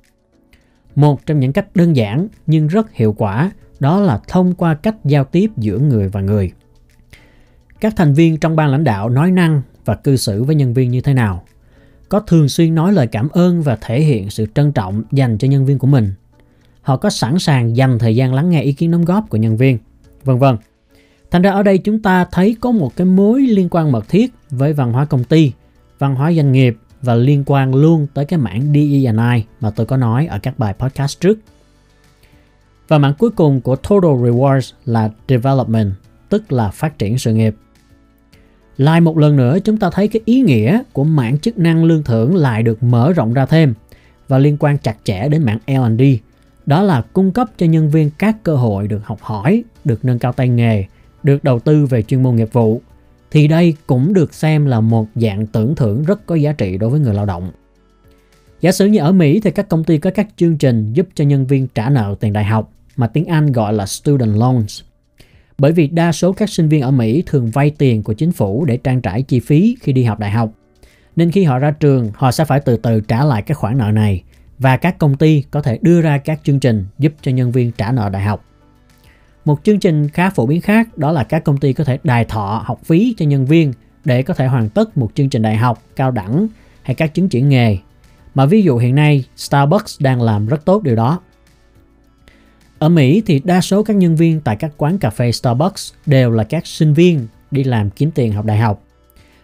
Một 0.96 1.25
trong 1.25 1.39
những 1.39 1.53
cách 1.53 1.75
đơn 1.75 1.96
giản 1.96 2.27
nhưng 2.48 2.67
rất 2.67 2.93
hiệu 2.93 3.13
quả 3.17 3.51
đó 3.79 4.00
là 4.00 4.19
thông 4.27 4.55
qua 4.55 4.74
cách 4.75 4.96
giao 5.05 5.24
tiếp 5.24 5.51
giữa 5.58 5.77
người 5.77 6.10
và 6.10 6.22
người. 6.22 6.51
Các 7.81 7.95
thành 7.95 8.13
viên 8.13 8.38
trong 8.38 8.55
ban 8.55 8.69
lãnh 8.71 8.83
đạo 8.83 9.09
nói 9.09 9.31
năng 9.31 9.62
và 9.86 9.95
cư 9.95 10.15
xử 10.15 10.43
với 10.43 10.55
nhân 10.55 10.74
viên 10.74 10.91
như 10.91 11.01
thế 11.01 11.13
nào? 11.13 11.43
Có 12.09 12.19
thường 12.19 12.50
xuyên 12.50 12.75
nói 12.75 12.93
lời 12.93 13.07
cảm 13.07 13.29
ơn 13.29 13.62
và 13.62 13.77
thể 13.81 14.01
hiện 14.01 14.29
sự 14.29 14.45
trân 14.55 14.71
trọng 14.71 15.03
dành 15.12 15.38
cho 15.38 15.48
nhân 15.48 15.65
viên 15.65 15.79
của 15.79 15.88
mình. 15.88 16.13
Họ 16.81 16.98
có 16.98 17.09
sẵn 17.09 17.39
sàng 17.39 17.75
dành 17.75 18.00
thời 18.00 18.15
gian 18.15 18.33
lắng 18.33 18.50
nghe 18.50 18.62
ý 18.62 18.74
kiến 18.74 18.91
đóng 18.91 19.05
góp 19.05 19.29
của 19.29 19.38
nhân 19.38 19.57
viên, 19.57 19.77
vân 20.24 20.39
vân. 20.39 20.57
Thành 21.31 21.41
ra 21.41 21.51
ở 21.51 21.63
đây 21.63 21.77
chúng 21.77 22.01
ta 22.01 22.25
thấy 22.31 22.55
có 22.62 22.71
một 22.71 22.95
cái 22.95 23.05
mối 23.05 23.41
liên 23.41 23.67
quan 23.71 23.91
mật 23.91 24.09
thiết 24.09 24.33
với 24.50 24.74
văn 24.74 24.93
hóa 24.93 25.05
công 25.05 25.24
ty, 25.24 25.51
văn 26.00 26.15
hóa 26.15 26.33
doanh 26.33 26.51
nghiệp 26.51 26.77
và 27.01 27.15
liên 27.15 27.43
quan 27.45 27.75
luôn 27.75 28.07
tới 28.13 28.25
cái 28.25 28.39
mảng 28.39 28.74
DE&I 28.74 29.43
mà 29.59 29.69
tôi 29.69 29.86
có 29.86 29.98
nói 29.98 30.27
ở 30.27 30.39
các 30.43 30.59
bài 30.59 30.74
podcast 30.79 31.19
trước. 31.19 31.39
Và 32.88 32.98
mảng 32.98 33.13
cuối 33.19 33.29
cùng 33.29 33.62
của 33.62 33.75
Total 33.75 34.12
Rewards 34.12 34.74
là 34.86 35.09
Development, 35.27 35.91
tức 36.29 36.51
là 36.51 36.69
phát 36.69 36.98
triển 36.98 37.17
sự 37.17 37.33
nghiệp. 37.33 37.55
Lại 38.79 39.01
một 39.01 39.17
lần 39.17 39.36
nữa 39.36 39.57
chúng 39.63 39.77
ta 39.77 39.89
thấy 39.89 40.07
cái 40.07 40.21
ý 40.25 40.41
nghĩa 40.41 40.81
của 40.93 41.03
mảng 41.03 41.39
chức 41.39 41.57
năng 41.57 41.83
lương 41.83 42.03
thưởng 42.03 42.36
lại 42.36 42.63
được 42.63 42.83
mở 42.83 43.13
rộng 43.13 43.33
ra 43.33 43.45
thêm 43.45 43.74
và 44.27 44.38
liên 44.38 44.57
quan 44.59 44.77
chặt 44.77 44.98
chẽ 45.03 45.29
đến 45.29 45.43
mảng 45.43 45.59
L&D. 45.67 46.01
Đó 46.65 46.81
là 46.83 47.01
cung 47.13 47.31
cấp 47.31 47.48
cho 47.57 47.65
nhân 47.65 47.89
viên 47.89 48.09
các 48.17 48.43
cơ 48.43 48.55
hội 48.55 48.88
được 48.88 49.05
học 49.05 49.19
hỏi, 49.21 49.63
được 49.86 50.05
nâng 50.05 50.19
cao 50.19 50.33
tay 50.33 50.50
nghề, 50.50 50.86
được 51.24 51.43
đầu 51.43 51.59
tư 51.59 51.86
về 51.86 52.01
chuyên 52.01 52.24
môn 52.24 52.36
nghiệp 52.36 52.53
vụ 52.53 52.81
thì 53.31 53.48
đây 53.48 53.75
cũng 53.88 54.13
được 54.13 54.33
xem 54.33 54.65
là 54.65 54.79
một 54.79 55.07
dạng 55.15 55.48
tưởng 55.48 55.75
thưởng 55.75 56.03
rất 56.03 56.25
có 56.25 56.36
giá 56.36 56.51
trị 56.51 56.77
đối 56.77 56.89
với 56.89 57.00
người 57.00 57.13
lao 57.13 57.25
động. 57.25 57.51
Giả 58.62 58.71
sử 58.71 58.86
như 58.86 59.00
ở 59.00 59.12
Mỹ 59.12 59.39
thì 59.39 59.51
các 59.51 59.69
công 59.69 59.83
ty 59.83 59.98
có 59.98 60.12
các 60.15 60.27
chương 60.38 60.57
trình 60.57 60.93
giúp 60.93 61.07
cho 61.15 61.24
nhân 61.24 61.48
viên 61.48 61.67
trả 61.67 61.89
nợ 61.89 62.15
tiền 62.19 62.33
đại 62.33 62.43
học 62.43 62.71
mà 62.95 63.07
tiếng 63.07 63.25
Anh 63.25 63.51
gọi 63.51 63.74
là 63.74 63.86
student 63.86 64.38
loans. 64.38 64.81
Bởi 65.60 65.72
vì 65.72 65.88
đa 65.88 66.12
số 66.12 66.34
các 66.34 66.50
sinh 66.50 66.70
viên 66.70 66.82
ở 66.82 66.92
Mỹ 66.92 67.24
thường 67.25 67.50
vay 67.50 67.72
tiền 67.72 68.04
của 68.04 68.13
chính 68.13 68.32
phủ 68.32 68.66
để 68.66 68.78
trang 68.78 69.01
trải 69.01 69.22
chi 69.22 69.39
phí 69.39 69.78
khi 69.82 69.94
đi 69.94 70.04
học 70.04 70.20
đại 70.20 70.32
học. 70.32 70.51
Nên 71.16 71.32
khi 71.32 71.44
họ 71.44 71.60
ra 71.60 71.72
trường, 71.72 72.12
họ 72.16 72.32
sẽ 72.32 72.46
phải 72.46 72.60
từ 72.60 72.78
từ 72.78 73.01
trả 73.01 73.25
lại 73.25 73.42
các 73.42 73.58
khoản 73.58 73.78
nợ 73.78 73.92
này 73.92 74.24
và 74.60 74.78
các 74.78 74.98
công 74.98 75.18
ty 75.18 75.44
có 75.51 75.62
thể 75.62 75.80
đưa 75.82 76.01
ra 76.01 76.18
các 76.18 76.39
chương 76.44 76.60
trình 76.60 76.86
giúp 77.00 77.13
cho 77.22 77.32
nhân 77.32 77.51
viên 77.51 77.72
trả 77.72 77.92
nợ 77.92 78.10
đại 78.10 78.22
học. 78.22 78.46
Một 79.46 79.60
chương 79.63 79.80
trình 79.80 80.10
khá 80.10 80.30
phổ 80.30 80.46
biến 80.46 80.62
khác 80.62 80.98
đó 80.98 81.12
là 81.12 81.24
các 81.24 81.44
công 81.44 81.58
ty 81.58 81.74
có 81.74 81.84
thể 81.84 82.00
đài 82.04 82.25
thọ 82.25 82.63
học 82.66 82.80
phí 82.86 83.16
cho 83.18 83.25
nhân 83.25 83.46
viên 83.46 83.74
để 84.06 84.24
có 84.24 84.34
thể 84.34 84.48
hoàn 84.48 84.70
tất 84.70 84.98
một 84.98 85.12
chương 85.16 85.30
trình 85.30 85.42
đại 85.42 85.56
học, 85.56 85.84
cao 85.96 86.12
đẳng 86.12 86.48
hay 86.82 86.96
các 86.96 87.13
chứng 87.13 87.30
chỉ 87.30 87.42
nghề. 87.42 87.78
Mà 88.36 88.46
ví 88.46 88.62
dụ 88.62 88.78
hiện 88.78 88.96
nay 88.96 89.24
Starbucks 89.36 90.01
đang 90.01 90.22
làm 90.22 90.48
rất 90.48 90.66
tốt 90.66 90.84
điều 90.84 90.96
đó. 90.96 91.20
Ở 92.79 92.89
Mỹ 92.89 93.24
thì 93.25 93.41
đa 93.43 93.62
số 93.62 93.83
các 93.83 93.95
nhân 93.95 94.15
viên 94.15 94.41
tại 94.41 94.55
các 94.55 94.71
quán 94.77 94.98
cà 94.98 95.09
phê 95.09 95.31
Starbucks 95.31 95.93
đều 96.05 96.31
là 96.31 96.43
các 96.43 96.67
sinh 96.67 96.93
viên 96.93 97.27
đi 97.51 97.63
làm 97.63 97.89
kiếm 97.89 98.12
tiền 98.12 98.33
học 98.33 98.45
đại 98.45 98.57
học. 98.57 98.83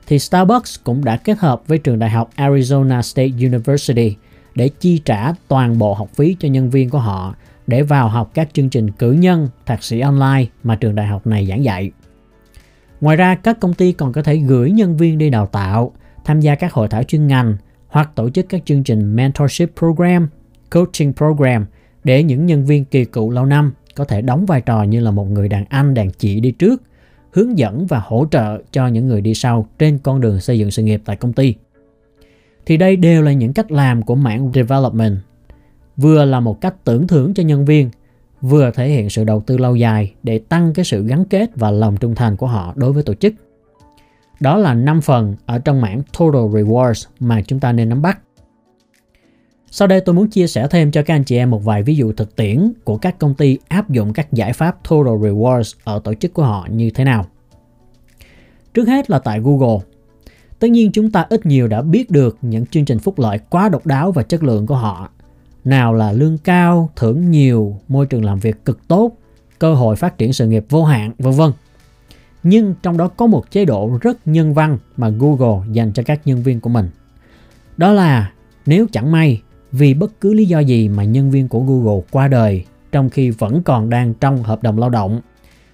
Thì 0.07 0.19
Starbucks 0.19 0.79
cũng 0.83 1.03
đã 1.05 1.17
kết 1.17 1.37
hợp 1.39 1.61
với 1.67 1.77
trường 1.77 1.99
đại 1.99 2.09
học 2.09 2.29
Arizona 2.35 3.01
State 3.01 3.31
University 3.47 4.15
để 4.55 4.69
chi 4.79 5.01
trả 5.05 5.33
toàn 5.47 5.77
bộ 5.77 5.93
học 5.93 6.09
phí 6.15 6.35
cho 6.39 6.47
nhân 6.47 6.69
viên 6.69 6.89
của 6.89 6.99
họ 6.99 7.35
để 7.67 7.83
vào 7.83 8.09
học 8.09 8.31
các 8.33 8.49
chương 8.53 8.69
trình 8.69 8.91
cử 8.91 9.11
nhân, 9.11 9.49
thạc 9.65 9.83
sĩ 9.83 9.99
online 9.99 10.45
mà 10.63 10.75
trường 10.75 10.95
đại 10.95 11.07
học 11.07 11.27
này 11.27 11.45
giảng 11.47 11.63
dạy. 11.63 11.91
Ngoài 13.01 13.17
ra, 13.17 13.35
các 13.35 13.59
công 13.59 13.73
ty 13.73 13.91
còn 13.91 14.13
có 14.13 14.23
thể 14.23 14.37
gửi 14.37 14.71
nhân 14.71 14.97
viên 14.97 15.17
đi 15.17 15.29
đào 15.29 15.47
tạo, 15.47 15.91
tham 16.25 16.39
gia 16.39 16.55
các 16.55 16.73
hội 16.73 16.87
thảo 16.87 17.03
chuyên 17.03 17.27
ngành 17.27 17.57
hoặc 17.87 18.11
tổ 18.15 18.29
chức 18.29 18.45
các 18.49 18.61
chương 18.65 18.83
trình 18.83 19.15
mentorship 19.15 19.69
program, 19.79 20.27
coaching 20.69 21.13
program 21.13 21.65
để 22.05 22.23
những 22.23 22.45
nhân 22.45 22.65
viên 22.65 22.85
kỳ 22.85 23.05
cựu 23.05 23.29
lâu 23.29 23.45
năm 23.45 23.73
có 23.95 24.05
thể 24.05 24.21
đóng 24.21 24.45
vai 24.45 24.61
trò 24.61 24.83
như 24.83 24.99
là 24.99 25.11
một 25.11 25.25
người 25.25 25.49
đàn 25.49 25.65
anh, 25.69 25.93
đàn 25.93 26.11
chị 26.11 26.39
đi 26.39 26.51
trước, 26.51 26.81
hướng 27.31 27.57
dẫn 27.57 27.87
và 27.87 28.01
hỗ 28.05 28.27
trợ 28.31 28.61
cho 28.71 28.87
những 28.87 29.07
người 29.07 29.21
đi 29.21 29.33
sau 29.33 29.67
trên 29.79 29.97
con 30.03 30.21
đường 30.21 30.39
xây 30.39 30.59
dựng 30.59 30.71
sự 30.71 30.83
nghiệp 30.83 31.01
tại 31.05 31.15
công 31.15 31.33
ty. 31.33 31.55
Thì 32.65 32.77
đây 32.77 32.95
đều 32.95 33.21
là 33.21 33.31
những 33.31 33.53
cách 33.53 33.71
làm 33.71 34.01
của 34.01 34.15
mảng 34.15 34.51
development 34.53 35.17
vừa 35.97 36.25
là 36.25 36.39
một 36.39 36.61
cách 36.61 36.75
tưởng 36.83 37.07
thưởng 37.07 37.33
cho 37.33 37.43
nhân 37.43 37.65
viên, 37.65 37.89
vừa 38.41 38.71
thể 38.71 38.89
hiện 38.89 39.09
sự 39.09 39.23
đầu 39.23 39.41
tư 39.41 39.57
lâu 39.57 39.75
dài 39.75 40.13
để 40.23 40.39
tăng 40.39 40.73
cái 40.73 40.85
sự 40.85 41.03
gắn 41.07 41.25
kết 41.25 41.49
và 41.55 41.71
lòng 41.71 41.97
trung 41.97 42.15
thành 42.15 42.37
của 42.37 42.47
họ 42.47 42.73
đối 42.75 42.93
với 42.93 43.03
tổ 43.03 43.13
chức. 43.13 43.33
Đó 44.39 44.57
là 44.57 44.73
5 44.73 45.01
phần 45.01 45.35
ở 45.45 45.59
trong 45.59 45.81
mảng 45.81 46.01
Total 46.19 46.41
Rewards 46.41 47.07
mà 47.19 47.41
chúng 47.41 47.59
ta 47.59 47.71
nên 47.71 47.89
nắm 47.89 48.01
bắt. 48.01 48.19
Sau 49.77 49.87
đây 49.87 50.01
tôi 50.01 50.15
muốn 50.15 50.29
chia 50.29 50.47
sẻ 50.47 50.67
thêm 50.67 50.91
cho 50.91 51.03
các 51.03 51.15
anh 51.15 51.23
chị 51.23 51.37
em 51.37 51.51
một 51.51 51.63
vài 51.63 51.83
ví 51.83 51.95
dụ 51.95 52.13
thực 52.13 52.35
tiễn 52.35 52.73
của 52.83 52.97
các 52.97 53.19
công 53.19 53.33
ty 53.33 53.57
áp 53.67 53.89
dụng 53.89 54.13
các 54.13 54.33
giải 54.33 54.53
pháp 54.53 54.77
Total 54.89 55.13
Rewards 55.13 55.75
ở 55.83 55.99
tổ 55.99 56.13
chức 56.13 56.33
của 56.33 56.43
họ 56.43 56.67
như 56.71 56.89
thế 56.89 57.03
nào. 57.03 57.25
Trước 58.73 58.87
hết 58.87 59.09
là 59.09 59.19
tại 59.19 59.39
Google. 59.39 59.77
Tất 60.59 60.67
nhiên 60.67 60.91
chúng 60.91 61.11
ta 61.11 61.25
ít 61.29 61.45
nhiều 61.45 61.67
đã 61.67 61.81
biết 61.81 62.11
được 62.11 62.37
những 62.41 62.65
chương 62.65 62.85
trình 62.85 62.99
phúc 62.99 63.19
lợi 63.19 63.39
quá 63.49 63.69
độc 63.69 63.85
đáo 63.85 64.11
và 64.11 64.23
chất 64.23 64.43
lượng 64.43 64.67
của 64.67 64.75
họ 64.75 65.09
nào 65.63 65.93
là 65.93 66.11
lương 66.11 66.37
cao, 66.37 66.89
thưởng 66.95 67.31
nhiều, 67.31 67.79
môi 67.87 68.05
trường 68.05 68.25
làm 68.25 68.39
việc 68.39 68.65
cực 68.65 68.87
tốt, 68.87 69.11
cơ 69.59 69.73
hội 69.73 69.95
phát 69.95 70.17
triển 70.17 70.33
sự 70.33 70.47
nghiệp 70.47 70.65
vô 70.69 70.83
hạn, 70.83 71.11
vân 71.17 71.33
vân. 71.33 71.51
Nhưng 72.43 72.75
trong 72.83 72.97
đó 72.97 73.07
có 73.07 73.27
một 73.27 73.51
chế 73.51 73.65
độ 73.65 73.99
rất 74.01 74.27
nhân 74.27 74.53
văn 74.53 74.77
mà 74.97 75.09
Google 75.09 75.67
dành 75.71 75.93
cho 75.93 76.03
các 76.03 76.27
nhân 76.27 76.43
viên 76.43 76.59
của 76.59 76.69
mình. 76.69 76.89
Đó 77.77 77.93
là 77.93 78.31
nếu 78.65 78.87
chẳng 78.91 79.11
may 79.11 79.41
vì 79.77 79.93
bất 79.93 80.21
cứ 80.21 80.33
lý 80.33 80.45
do 80.45 80.59
gì 80.59 80.89
mà 80.89 81.03
nhân 81.03 81.31
viên 81.31 81.47
của 81.47 81.59
Google 81.59 82.01
qua 82.11 82.27
đời 82.27 82.65
trong 82.91 83.09
khi 83.09 83.29
vẫn 83.29 83.63
còn 83.63 83.89
đang 83.89 84.13
trong 84.13 84.43
hợp 84.43 84.63
đồng 84.63 84.79
lao 84.79 84.89
động 84.89 85.21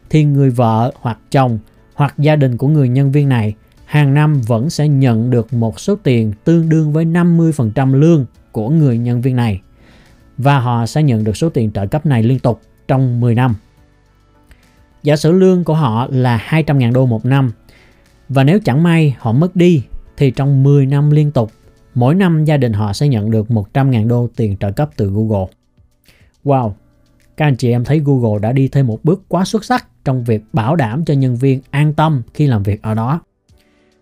thì 0.10 0.24
người 0.24 0.50
vợ 0.50 0.92
hoặc 1.02 1.20
chồng 1.32 1.60
hoặc 1.94 2.14
gia 2.18 2.36
đình 2.36 2.58
của 2.58 2.68
người 2.68 2.90
nhân 2.90 3.12
viên 3.12 3.30
này 3.30 3.54
hàng 3.86 4.14
năm 4.14 4.42
vẫn 4.42 4.70
sẽ 4.70 4.88
nhận 4.88 5.30
được 5.30 5.54
một 5.54 5.80
số 5.80 5.96
tiền 5.96 6.34
tương 6.44 6.70
đương 6.70 6.94
với 6.94 7.06
50% 7.06 7.94
lương 7.94 8.26
của 8.52 8.70
người 8.70 8.98
nhân 8.98 9.22
viên 9.22 9.36
này 9.36 9.62
và 10.38 10.60
họ 10.60 10.86
sẽ 10.86 11.04
nhận 11.04 11.24
được 11.24 11.38
số 11.38 11.50
tiền 11.50 11.72
trợ 11.72 11.88
cấp 11.88 12.06
này 12.06 12.24
liên 12.24 12.40
tục 12.40 12.62
trong 12.88 13.20
10 13.20 13.36
năm. 13.36 13.56
Giả 15.04 15.16
sử 15.16 15.32
lương 15.32 15.64
của 15.64 15.74
họ 15.74 16.08
là 16.12 16.46
200.000 16.50 16.94
đô 16.94 17.06
một 17.06 17.26
năm 17.26 17.52
và 18.30 18.44
nếu 18.44 18.60
chẳng 18.60 18.84
may 18.84 19.16
họ 19.20 19.32
mất 19.32 19.56
đi 19.56 19.84
thì 20.18 20.32
trong 20.32 20.64
10 20.64 20.86
năm 20.86 21.12
liên 21.12 21.32
tục, 21.32 21.52
mỗi 21.95 22.15
năm 22.15 22.45
gia 22.45 22.58
đình 22.58 22.73
họ 22.73 22.93
sẽ 22.93 23.08
nhận 23.08 23.32
được 23.32 23.47
100.000 23.49 24.08
đô 24.08 24.27
tiền 24.36 24.58
trợ 24.58 24.71
cấp 24.71 24.89
từ 24.95 25.10
Google. 25.10 25.45
Wow, 26.45 26.71
các 27.38 27.45
anh 27.45 27.56
chị 27.56 27.71
em 27.71 27.84
thấy 27.84 28.01
Google 28.06 28.39
đã 28.39 28.51
đi 28.51 28.67
thêm 28.67 28.88
một 28.88 28.99
bước 29.04 29.23
quá 29.27 29.45
xuất 29.45 29.65
sắc 29.65 29.88
trong 30.06 30.23
việc 30.23 30.43
bảo 30.54 30.75
đảm 30.75 31.06
cho 31.06 31.13
nhân 31.13 31.36
viên 31.36 31.62
an 31.69 31.93
tâm 31.93 32.21
khi 32.34 32.47
làm 32.47 32.63
việc 32.63 32.82
ở 32.82 32.93
đó. 32.93 33.21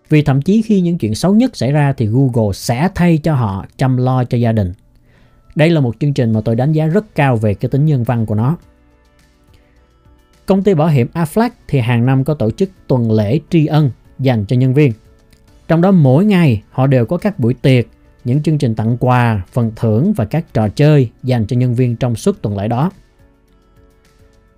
Vì 0.08 0.22
thậm 0.22 0.42
chí 0.42 0.62
khi 0.62 0.80
những 0.80 0.98
chuyện 0.98 1.14
xấu 1.14 1.34
nhất 1.34 1.56
xảy 1.56 1.72
ra 1.72 1.92
thì 1.92 2.06
Google 2.06 2.52
sẽ 2.52 2.88
thay 2.94 3.18
cho 3.18 3.34
họ 3.34 3.66
chăm 3.76 3.96
lo 3.96 4.24
cho 4.24 4.38
gia 4.38 4.52
đình 4.52 4.72
đây 5.54 5.70
là 5.70 5.80
một 5.80 5.96
chương 6.00 6.14
trình 6.14 6.32
mà 6.32 6.40
tôi 6.40 6.56
đánh 6.56 6.72
giá 6.72 6.86
rất 6.86 7.14
cao 7.14 7.36
về 7.36 7.54
cái 7.54 7.68
tính 7.68 7.86
nhân 7.86 8.04
văn 8.04 8.26
của 8.26 8.34
nó. 8.34 8.56
Công 10.46 10.62
ty 10.62 10.74
bảo 10.74 10.88
hiểm 10.88 11.08
Aflac 11.14 11.50
thì 11.68 11.80
hàng 11.80 12.06
năm 12.06 12.24
có 12.24 12.34
tổ 12.34 12.50
chức 12.50 12.70
tuần 12.86 13.12
lễ 13.12 13.40
tri 13.50 13.66
ân 13.66 13.90
dành 14.18 14.44
cho 14.46 14.56
nhân 14.56 14.74
viên. 14.74 14.92
Trong 15.70 15.80
đó 15.80 15.90
mỗi 15.90 16.24
ngày 16.24 16.62
họ 16.70 16.86
đều 16.86 17.06
có 17.06 17.16
các 17.16 17.38
buổi 17.38 17.54
tiệc, 17.54 17.86
những 18.24 18.42
chương 18.42 18.58
trình 18.58 18.74
tặng 18.74 18.96
quà, 19.00 19.42
phần 19.52 19.72
thưởng 19.76 20.12
và 20.12 20.24
các 20.24 20.54
trò 20.54 20.68
chơi 20.68 21.10
dành 21.22 21.46
cho 21.46 21.56
nhân 21.56 21.74
viên 21.74 21.96
trong 21.96 22.16
suốt 22.16 22.42
tuần 22.42 22.58
lễ 22.58 22.68
đó. 22.68 22.90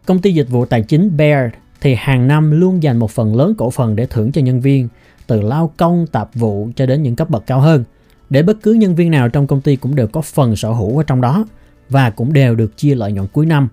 Công 0.06 0.18
ty 0.18 0.32
dịch 0.32 0.48
vụ 0.50 0.66
tài 0.66 0.82
chính 0.82 1.16
Baird 1.16 1.54
thì 1.80 1.94
hàng 1.94 2.28
năm 2.28 2.50
luôn 2.50 2.82
dành 2.82 2.98
một 2.98 3.10
phần 3.10 3.36
lớn 3.36 3.54
cổ 3.58 3.70
phần 3.70 3.96
để 3.96 4.06
thưởng 4.06 4.32
cho 4.32 4.40
nhân 4.40 4.60
viên, 4.60 4.88
từ 5.26 5.40
lao 5.40 5.72
công, 5.76 6.06
tạp 6.06 6.34
vụ 6.34 6.68
cho 6.76 6.86
đến 6.86 7.02
những 7.02 7.16
cấp 7.16 7.30
bậc 7.30 7.46
cao 7.46 7.60
hơn– 7.60 7.84
để 8.32 8.42
bất 8.42 8.62
cứ 8.62 8.72
nhân 8.72 8.94
viên 8.94 9.10
nào 9.10 9.28
trong 9.28 9.46
công 9.46 9.60
ty 9.60 9.76
cũng 9.76 9.94
đều 9.94 10.06
có 10.06 10.20
phần 10.20 10.56
sở 10.56 10.70
hữu 10.70 10.98
ở 10.98 11.04
trong 11.06 11.20
đó 11.20 11.46
và 11.88 12.10
cũng 12.10 12.32
đều 12.32 12.54
được 12.54 12.76
chia 12.76 12.94
lợi 12.94 13.12
nhuận 13.12 13.26
cuối 13.32 13.46
năm. 13.46 13.68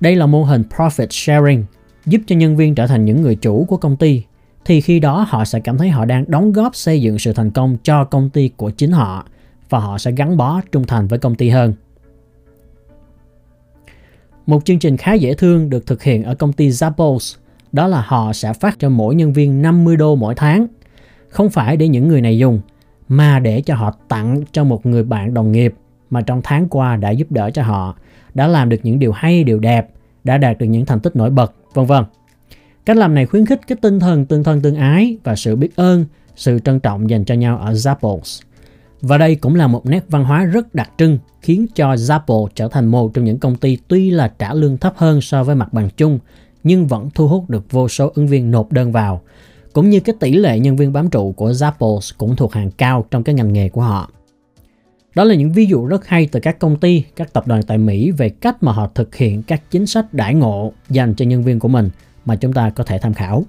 Đây 0.00 0.16
là 0.16 0.26
mô 0.26 0.44
hình 0.44 0.62
profit 0.76 1.06
sharing 1.10 1.64
giúp 2.06 2.20
cho 2.26 2.36
nhân 2.36 2.56
viên 2.56 2.74
trở 2.74 2.86
thành 2.86 3.04
những 3.04 3.22
người 3.22 3.36
chủ 3.36 3.64
của 3.64 3.76
công 3.76 3.96
ty 3.96 4.22
thì 4.64 4.80
khi 4.80 5.00
đó 5.00 5.26
họ 5.28 5.44
sẽ 5.44 5.60
cảm 5.60 5.78
thấy 5.78 5.88
họ 5.88 6.04
đang 6.04 6.24
đóng 6.28 6.52
góp 6.52 6.76
xây 6.76 7.00
dựng 7.00 7.18
sự 7.18 7.32
thành 7.32 7.50
công 7.50 7.76
cho 7.82 8.04
công 8.04 8.30
ty 8.30 8.50
của 8.56 8.70
chính 8.70 8.90
họ 8.90 9.26
và 9.68 9.78
họ 9.78 9.98
sẽ 9.98 10.12
gắn 10.12 10.36
bó 10.36 10.60
trung 10.72 10.84
thành 10.86 11.06
với 11.06 11.18
công 11.18 11.34
ty 11.34 11.48
hơn. 11.48 11.74
Một 14.46 14.64
chương 14.64 14.78
trình 14.78 14.96
khá 14.96 15.12
dễ 15.12 15.34
thương 15.34 15.70
được 15.70 15.86
thực 15.86 16.02
hiện 16.02 16.24
ở 16.24 16.34
công 16.34 16.52
ty 16.52 16.68
Zappos 16.68 17.36
đó 17.72 17.86
là 17.86 18.04
họ 18.06 18.32
sẽ 18.32 18.52
phát 18.52 18.78
cho 18.78 18.88
mỗi 18.88 19.14
nhân 19.14 19.32
viên 19.32 19.62
50 19.62 19.96
đô 19.96 20.14
mỗi 20.16 20.34
tháng. 20.34 20.66
Không 21.28 21.50
phải 21.50 21.76
để 21.76 21.88
những 21.88 22.08
người 22.08 22.20
này 22.20 22.38
dùng 22.38 22.60
mà 23.08 23.38
để 23.38 23.60
cho 23.60 23.74
họ 23.74 23.94
tặng 24.08 24.42
cho 24.52 24.64
một 24.64 24.86
người 24.86 25.04
bạn 25.04 25.34
đồng 25.34 25.52
nghiệp 25.52 25.74
mà 26.10 26.20
trong 26.20 26.40
tháng 26.44 26.68
qua 26.68 26.96
đã 26.96 27.10
giúp 27.10 27.32
đỡ 27.32 27.50
cho 27.50 27.62
họ, 27.62 27.96
đã 28.34 28.46
làm 28.46 28.68
được 28.68 28.80
những 28.82 28.98
điều 28.98 29.12
hay, 29.12 29.44
điều 29.44 29.58
đẹp, 29.58 29.90
đã 30.24 30.38
đạt 30.38 30.58
được 30.58 30.66
những 30.66 30.86
thành 30.86 31.00
tích 31.00 31.16
nổi 31.16 31.30
bật, 31.30 31.54
vân 31.74 31.86
vân. 31.86 32.04
Cách 32.84 32.96
làm 32.96 33.14
này 33.14 33.26
khuyến 33.26 33.46
khích 33.46 33.60
cái 33.66 33.78
tinh 33.80 34.00
thần 34.00 34.24
tương 34.24 34.44
thân 34.44 34.62
tương 34.62 34.76
ái 34.76 35.16
và 35.24 35.36
sự 35.36 35.56
biết 35.56 35.76
ơn, 35.76 36.04
sự 36.36 36.58
trân 36.58 36.80
trọng 36.80 37.10
dành 37.10 37.24
cho 37.24 37.34
nhau 37.34 37.58
ở 37.58 37.72
Zappos. 37.72 38.42
Và 39.00 39.18
đây 39.18 39.34
cũng 39.34 39.54
là 39.54 39.66
một 39.66 39.86
nét 39.86 40.04
văn 40.08 40.24
hóa 40.24 40.44
rất 40.44 40.74
đặc 40.74 40.90
trưng 40.98 41.18
khiến 41.42 41.66
cho 41.74 41.94
Zappo 41.94 42.48
trở 42.54 42.68
thành 42.68 42.86
một 42.86 43.14
trong 43.14 43.24
những 43.24 43.38
công 43.38 43.56
ty 43.56 43.78
tuy 43.88 44.10
là 44.10 44.32
trả 44.38 44.54
lương 44.54 44.78
thấp 44.78 44.94
hơn 44.96 45.20
so 45.20 45.44
với 45.44 45.54
mặt 45.54 45.72
bằng 45.72 45.88
chung 45.96 46.18
nhưng 46.62 46.86
vẫn 46.86 47.10
thu 47.14 47.28
hút 47.28 47.50
được 47.50 47.72
vô 47.72 47.88
số 47.88 48.12
ứng 48.14 48.26
viên 48.26 48.50
nộp 48.50 48.72
đơn 48.72 48.92
vào. 48.92 49.20
Cũng 49.72 49.90
như 49.90 50.00
cái 50.00 50.14
tỷ 50.20 50.32
lệ 50.32 50.58
nhân 50.58 50.76
viên 50.76 50.92
bám 50.92 51.10
trụ 51.10 51.32
của 51.32 51.50
Zappos 51.50 52.14
cũng 52.18 52.36
thuộc 52.36 52.52
hàng 52.52 52.70
cao 52.70 53.06
trong 53.10 53.24
cái 53.24 53.34
ngành 53.34 53.52
nghề 53.52 53.68
của 53.68 53.82
họ. 53.82 54.10
Đó 55.14 55.24
là 55.24 55.34
những 55.34 55.52
ví 55.52 55.66
dụ 55.66 55.86
rất 55.86 56.06
hay 56.06 56.28
từ 56.32 56.40
các 56.40 56.58
công 56.58 56.76
ty, 56.76 57.04
các 57.16 57.32
tập 57.32 57.46
đoàn 57.46 57.62
tại 57.62 57.78
Mỹ 57.78 58.10
về 58.10 58.28
cách 58.28 58.62
mà 58.62 58.72
họ 58.72 58.90
thực 58.94 59.14
hiện 59.14 59.42
các 59.42 59.70
chính 59.70 59.86
sách 59.86 60.14
đãi 60.14 60.34
ngộ 60.34 60.72
dành 60.90 61.14
cho 61.14 61.24
nhân 61.24 61.42
viên 61.42 61.58
của 61.58 61.68
mình 61.68 61.90
mà 62.24 62.36
chúng 62.36 62.52
ta 62.52 62.70
có 62.70 62.84
thể 62.84 62.98
tham 62.98 63.14
khảo. 63.14 63.44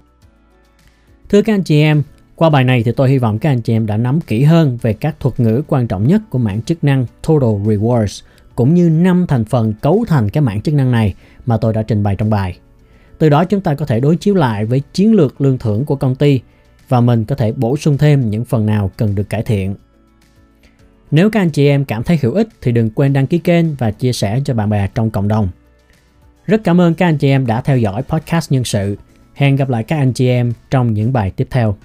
Thưa 1.30 1.42
các 1.42 1.54
anh 1.54 1.64
chị 1.64 1.82
em, 1.82 2.04
qua 2.36 2.50
bài 2.50 2.64
này 2.64 2.84
thì 2.84 2.92
tôi 2.92 3.10
hy 3.10 3.18
vọng 3.18 3.40
các 3.40 3.50
anh 3.50 3.62
chị 3.62 3.74
em 3.74 3.86
đã 3.86 3.98
nắm 3.98 4.22
kỹ 4.22 4.44
hơn 4.44 4.78
về 4.82 4.94
các 4.94 5.16
thuật 5.20 5.40
ngữ 5.40 5.62
quan 5.68 5.88
trọng 5.88 6.08
nhất 6.08 6.22
của 6.30 6.40
mảng 6.40 6.62
chức 6.62 6.84
năng 6.84 7.06
Total 7.28 7.50
Rewards 7.50 8.24
cũng 8.56 8.74
như 8.74 8.90
năm 8.90 9.26
thành 9.28 9.46
phần 9.46 9.74
cấu 9.82 10.06
thành 10.08 10.30
cái 10.30 10.42
mảng 10.42 10.62
chức 10.62 10.74
năng 10.74 10.92
này 10.92 11.14
mà 11.46 11.58
tôi 11.58 11.74
đã 11.74 11.82
trình 11.82 12.04
bày 12.04 12.16
trong 12.16 12.30
bài. 12.30 12.58
Từ 13.18 13.30
đó 13.30 13.46
chúng 13.46 13.62
ta 13.62 13.76
có 13.76 13.86
thể 13.86 14.00
đối 14.00 14.16
chiếu 14.16 14.36
lại 14.36 14.66
với 14.66 14.82
chiến 14.94 15.14
lược 15.14 15.42
lương 15.42 15.58
thưởng 15.58 15.86
của 15.86 15.96
công 15.96 16.16
ty 16.16 16.42
và 16.90 17.02
mình 17.02 17.26
có 17.26 17.36
thể 17.36 17.52
bổ 17.52 17.78
sung 17.78 17.98
thêm 17.98 18.30
những 18.30 18.46
phần 18.46 18.66
nào 18.66 18.92
cần 18.98 19.16
được 19.16 19.30
cải 19.30 19.44
thiện. 19.44 19.76
Nếu 21.12 21.30
các 21.30 21.40
anh 21.40 21.50
chị 21.50 21.68
em 21.68 21.86
cảm 21.86 22.04
thấy 22.04 22.20
hữu 22.22 22.34
ích 22.34 22.48
thì 22.62 22.72
đừng 22.72 22.90
quên 22.90 23.14
đăng 23.14 23.28
ký 23.28 23.38
kênh 23.38 23.76
và 23.76 23.92
chia 23.92 24.14
sẻ 24.14 24.42
cho 24.46 24.54
bạn 24.54 24.70
bè 24.70 24.88
trong 24.96 25.10
cộng 25.10 25.28
đồng. 25.28 25.50
Rất 26.48 26.64
cảm 26.64 26.82
ơn 26.82 26.94
các 26.94 27.06
anh 27.06 27.18
chị 27.18 27.30
em 27.30 27.46
đã 27.46 27.62
theo 27.62 27.78
dõi 27.78 28.04
podcast 28.04 28.52
nhân 28.52 28.64
sự. 28.64 28.98
Hẹn 29.34 29.56
gặp 29.56 29.70
lại 29.70 29.84
các 29.84 29.98
anh 29.98 30.14
chị 30.14 30.28
em 30.28 30.54
trong 30.72 30.94
những 30.94 31.14
bài 31.14 31.32
tiếp 31.36 31.48
theo. 31.52 31.76